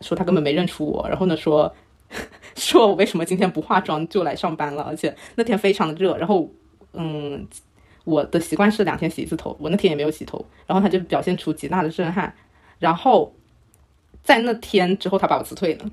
[0.00, 1.08] 说他根本没认出我。
[1.08, 1.74] 然后呢，说
[2.56, 4.82] 说我为什么今天不化妆就来上班了？
[4.82, 6.16] 而且那天非常的热。
[6.16, 6.48] 然后，
[6.92, 7.46] 嗯，
[8.04, 10.44] 我的习惯是两天洗一次头，我那天也没有洗头。
[10.66, 12.34] 然后他就表现出极大的震撼。
[12.78, 13.34] 然后。
[14.22, 15.84] 在那天之后，他把我辞退了，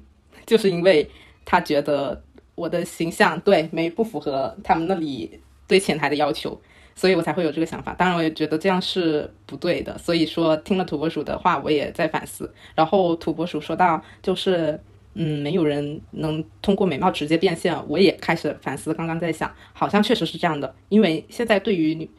[0.46, 1.12] 就是因为
[1.44, 2.24] 他觉得
[2.56, 6.60] 我的形象对没不符合他们那里对前台的要求，
[6.96, 7.94] 所以我才会有这个想法。
[7.94, 9.98] 当然，我也觉得这样是不对的。
[9.98, 12.54] 所以说，听了土拨鼠的话，我也在反思。
[12.76, 14.80] 然后土拨鼠说到，就是
[15.14, 18.94] 嗯，没有人能通过美貌直接变现，我也开始反思。
[18.94, 22.10] 刚刚在想，好像确实是这样的，因为现在对于女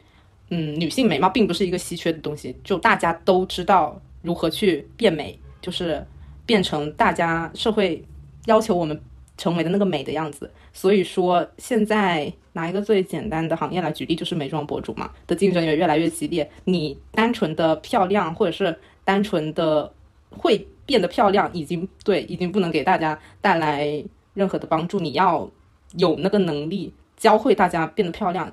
[0.49, 5.39] 嗯女性美貌并不是一个稀缺的东西，就大家都知道如何去变美。
[5.63, 6.05] 就是
[6.45, 8.03] 变成大家社会
[8.47, 9.01] 要求我们
[9.37, 16.49] 成为的那个美的样子，所以说现在拿一个最简单的行业来举例，就是美妆博主嘛的竞争也越来越激烈。
[16.65, 19.91] 你单纯的漂亮，或者是单纯的
[20.29, 24.03] 会变得漂亮，已经对已经不能给大家带来
[24.33, 24.99] 任何的帮助。
[24.99, 25.49] 你要
[25.97, 28.51] 有那个能力教会大家变得漂亮，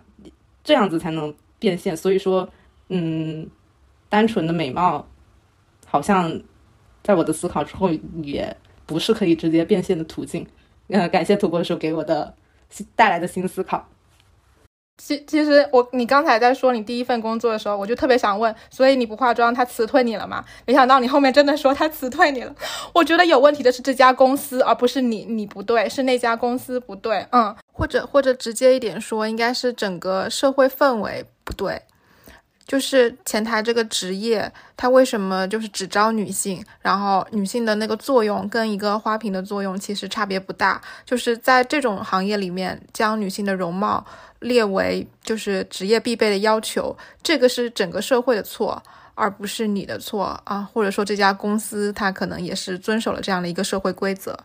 [0.64, 1.96] 这样子才能变现。
[1.96, 2.48] 所以说，
[2.88, 3.48] 嗯，
[4.08, 5.06] 单纯的美貌
[5.86, 6.40] 好像。
[7.02, 7.88] 在我的思考之后，
[8.22, 8.54] 也
[8.84, 10.46] 不是可以直接变现的途径。
[10.90, 12.34] 呃，感谢土拨鼠给我的
[12.94, 13.88] 带来的新思考。
[15.02, 20.44] 其其实我你刚才在说你第一份工作的时候，我就特别想问，所以你不化妆，他辞退你了吗？
[20.66, 22.54] 没想到你后面真的说他辞退你了。
[22.92, 27.26] 我觉得有问题的是这家公司，而不是你，你不对，是那家公司不对。
[27.32, 31.80] 嗯，或者或者直接一点说，应该是整个社会氛围不对。
[32.70, 36.64] 就是前台这个职业，它为什么就是只招女性？
[36.80, 40.80] 然后女性的那个作用跟一个花瓶的作用其实差别不大。
[41.04, 44.06] 就是在这种行业里面，将女性的容貌
[44.38, 48.80] 列为就是职业必备的要求，这个是整个社会的错，
[49.16, 50.70] 而不是你的错啊。
[50.72, 54.38] 或者说这家公司它可能也是遵守了这样的一个社会规则，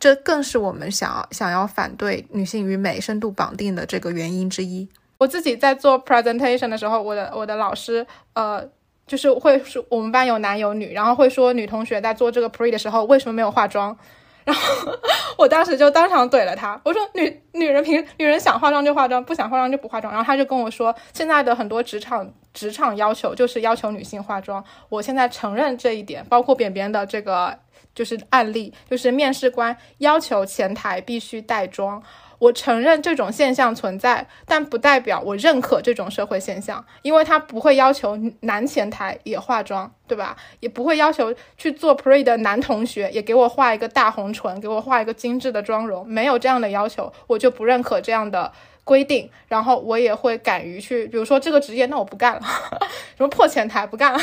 [0.00, 4.88] 这更是我们想要想要反对女性与美深度绑定的这个原因之一。
[5.18, 8.62] 我自己在做 presentation 的时候，我的我的老师，呃，
[9.06, 13.96] 就是会说我们班有男有女，然后会说女同学在做这个 pre 的时候为什么没有化妆，
[14.44, 14.92] 然后
[15.38, 27.58] 我当时就当场怼了他，我说女女人平女人想化妆就化妆，不想化妆就不化妆，然后他就跟我说现在的很多职场职场要求就是要求女性化妆，我现在承认这一点，包括扁扁的这个
[27.94, 32.02] 就是案例，就是面试官要求前台必须带妆。
[32.38, 40.36] 我承认这种现象存在，但不代表我认可这种社会现象，因为他不会要求男前台也化妆，对吧？
[40.60, 48.52] 也不会要求去做 pre 的男同学也给我画一个大红唇，给我画一个精致的妆容，没有这样的要求，我就不认可这样的
[48.84, 49.30] 规定。
[49.48, 52.42] 然后我也会敢于去，比如说这个职业，那我不干了，
[53.16, 54.18] 什么破前台不干了，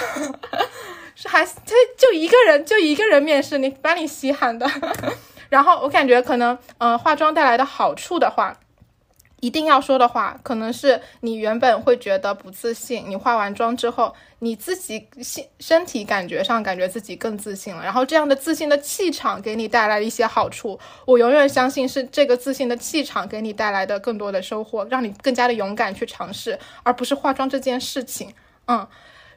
[1.16, 1.52] 是还他
[1.98, 4.70] 就一个人，就一个人面试，你把你稀罕的。
[5.54, 8.58] 然后我感觉可能，嗯，化妆带来的好处的话，
[9.40, 17.84] 一定要说的话，可能是你原本会觉得不自信，你化完妆之后，你自己心身体感觉上感觉自己更自信了。
[17.84, 28.34] 然后这样的自信的气场给你带来了一些好处，我永远相信是这个自信的气场给你带来的更多的收获，让你更加的勇敢去尝试，而不是化妆这件事情。
[28.66, 28.88] 嗯。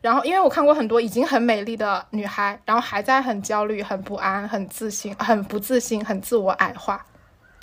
[0.06, 7.04] 然后，因为我看过很多已经很美丽的女孩，然后还在很焦虑、很不安、很自信、很不自信、很自我矮化。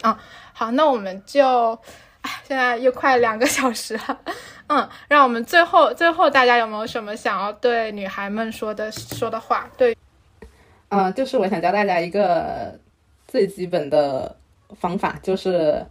[0.02, 0.20] 啊，
[0.52, 1.72] 好，那我们就，
[2.20, 4.20] 哎，现在又快两个小时了，
[4.68, 9.70] 嗯，让我们最后最后大家有没有什么想要对女孩们说的说的话？
[9.78, 9.95] 对，
[10.90, 12.78] 嗯，就是我想教大家一个
[13.26, 14.36] 最基本的
[14.78, 15.86] 方法，就是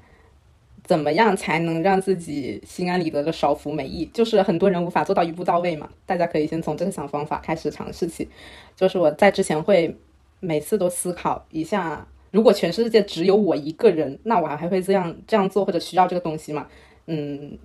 [0.85, 4.05] 怎么样才能让自己心安理得的少服美意？
[4.07, 5.89] 就是很多人无法做到一步到位嘛。
[6.05, 8.29] 大家可以先从这个小方法开始尝试起。
[8.75, 9.97] 就是我在之前会
[10.41, 16.67] 每次都思考一下，如果全世界只有我一个人，那我还会这样这样做或者需要这个东西吗？
[17.07, 17.57] 嗯，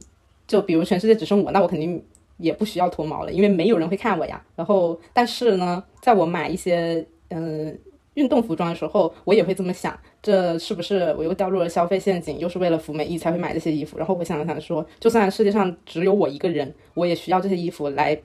[0.45, 2.03] 就比如全世界只剩我，那我肯定
[2.37, 4.39] 也不需要脱毛了，因为没有人会看我呀。
[4.55, 7.77] 然后，但是呢，在我买一些嗯。
[8.17, 12.39] 运动服装的时候，我也会这么想，这是不是我又掉入了消费陷阱？
[12.39, 13.95] 又是为了服美意才会买这些衣服？
[13.95, 18.19] 然后我想了想说，就算世界上只有我一个人，我也需要这些衣服来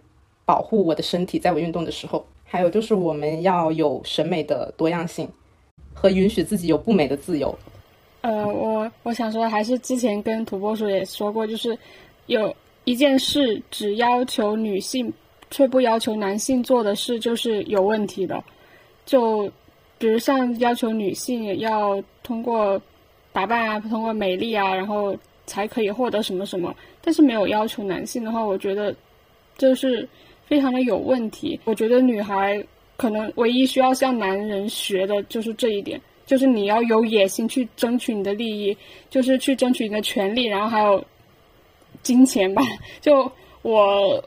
[0.47, 2.24] 保护我的身体，在我运动的时候。
[2.44, 5.28] 还有就是我们要有审美的多样性，
[5.93, 7.55] 和允许自己有不美的自由。
[8.23, 11.77] 呃，我我想说，还是之前跟土拨鼠也说过，就是
[12.27, 12.55] 有
[12.85, 15.12] 一件事只要求女性
[15.51, 18.43] 却不要求男性做的事，就是有问题的，
[19.05, 19.51] 就。
[20.03, 22.83] 比如像要求女性要通过
[23.33, 25.16] 打扮啊，通过美丽啊，然后
[25.47, 28.93] 才可以获得什么什么，但是没有要求男性的话，我觉得
[29.57, 30.09] 这是
[30.45, 31.61] 非常的有问题。
[31.65, 32.61] 我觉得女孩
[32.97, 38.77] 可能唯一需要向男人学的就是这一点，就是你要有野心去争取你的利益，
[39.09, 41.05] 就是去争取你的权利，然后还有
[42.03, 42.61] 金钱吧。
[43.01, 43.31] 就
[43.62, 44.20] 我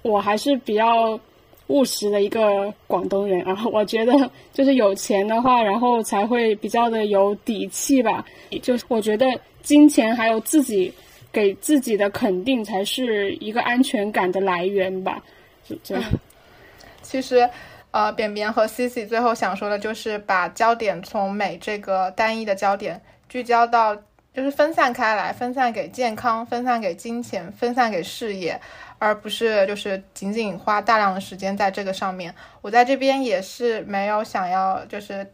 [0.00, 1.20] 我还是比较。
[1.68, 8.24] 务实的一个广东人 啊，我觉得就是有钱的话，然后才会比较的有底气吧。
[8.60, 9.26] 就是我觉得
[9.62, 10.92] 金钱还有自己
[11.30, 15.22] 给自己的肯定，才是一个安全感的来源吧。
[15.64, 16.04] 就这样。
[17.02, 17.48] 其实，
[17.90, 23.96] 呃，扁扁和 Cici 最后想说的就是把焦点从美这个单一的焦点聚焦到，
[24.34, 28.60] 就是分散开来，分散给健康，分散给金钱，分散给事业。
[28.98, 32.34] 而不是就是仅仅花大量的时间在这个上面。
[32.60, 35.26] 我在这边也是没有想要就是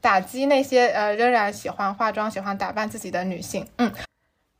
[0.00, 3.66] 打击那些呃仍然喜欢化妆、喜欢打扮自己的女性。
[3.78, 3.90] 嗯，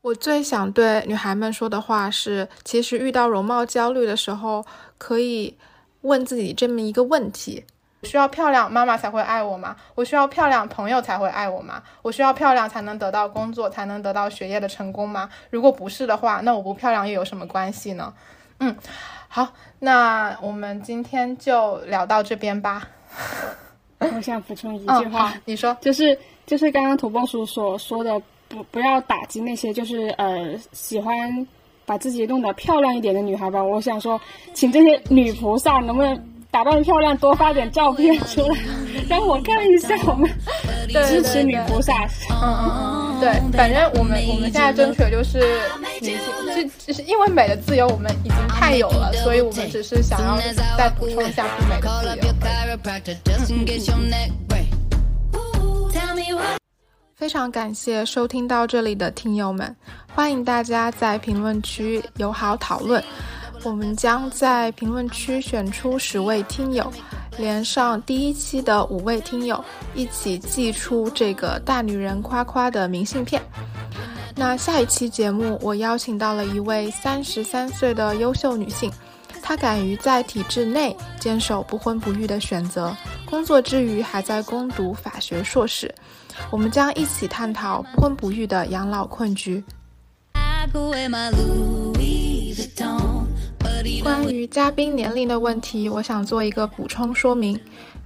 [0.00, 4.64] 我最想对女孩们说的话是：其实遇到容貌焦虑的时候，
[4.98, 5.56] 可以
[6.02, 7.64] 问自己这么一个问题。
[8.04, 9.76] 需要漂亮妈妈才会爱我吗？
[9.94, 11.80] 我需要漂亮朋友才会爱我吗？
[12.02, 15.30] 我需要漂亮才能得到工作，才能得到学业的成功吗？
[15.50, 18.12] 如果不是的话，那我不漂亮又有什么关系呢？
[18.62, 18.76] 嗯，
[19.26, 19.48] 好，
[19.80, 22.86] 那我们今天就聊到这边吧。
[23.98, 26.16] 我想补充一句话，你说，就是
[26.46, 31.46] 就是刚刚土拨鼠所说的，不不要打击那些就是呃喜欢
[31.84, 33.62] 把自己弄得漂亮一点的女孩吧。
[33.62, 34.20] 我想说，
[34.54, 36.28] 请这些女菩萨能不能？
[36.52, 38.58] 打扮漂亮，多发点照片出来，
[39.08, 39.96] 让我看一下。
[40.06, 40.30] 我们
[41.08, 41.94] 支持女菩萨。
[42.30, 45.38] 嗯嗯嗯，对，反正我们我们现在争取的就是
[46.00, 46.18] 女性，
[46.56, 50.36] 就就是因为美的自由我们已经太有了，所以我们只是想要
[50.76, 52.34] 再补充一下不美的自由。
[57.14, 59.76] 非常感谢收听到这里的听友们，
[60.12, 63.00] 欢迎大家在评论区友好讨论。
[63.62, 66.92] 我们将在评论区选出十位听友，
[67.38, 69.62] 连上第一期的五位听友，
[69.94, 73.42] 一起寄出这个大女人夸夸的明信片。
[74.34, 78.90] 那下一期节目，我邀请到了一位三十三岁的优秀女性，
[79.42, 82.96] 她敢于在体制内坚守不婚不育的选择，
[83.26, 85.94] 工作之余还在攻读法学硕士。
[86.50, 89.62] 我们将一起探讨不婚不育的养老困局。
[94.02, 97.58] 关于嘉宾年龄的问题，我想做一个补充说明：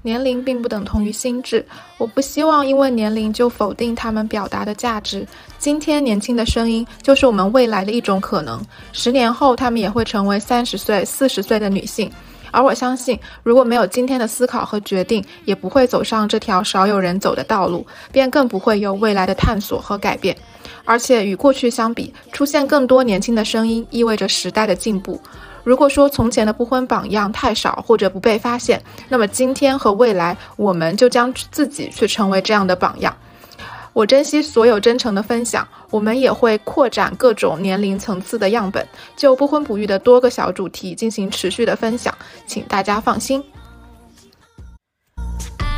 [0.03, 1.65] 年龄并不等同于心智。
[1.99, 5.27] 我不希望因为年龄就否定他们表达的价值。
[5.59, 8.65] 今天年轻的声音就是我们未来的一种可能。
[8.93, 12.11] 十年后，他们也会成为三十岁、四十岁的女性。
[12.53, 20.35] 而我相信，如果没有今天的思考和决定，也不会走上这条少有人走的道路，便更不会有未来的探索和改变。
[20.85, 25.21] 而且与过去相比，出现更多年轻的声音，意味着时代的进步。
[25.67, 33.17] 如果说从前的不婚榜样太少或者不被发现，那么今天和未来，我们就将自己去成为这样的榜样。
[33.93, 38.87] 我珍惜所有真诚的分享，我们也会扩展各种年龄层次的样本，
[39.17, 42.17] 就不婚不育的多个小主题进行持续的分享，
[42.47, 43.43] 请大家放心。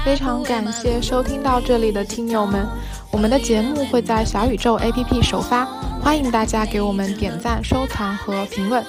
[0.05, 2.69] 非常感谢收听到这里的听友们，
[3.10, 5.65] 我们的节目会在小宇宙 APP 首发，
[6.02, 8.85] 欢迎大家给我们点赞、收藏和评论。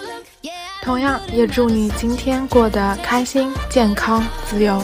[0.84, 4.82] 同样也祝你今天过得开心、健康、自由。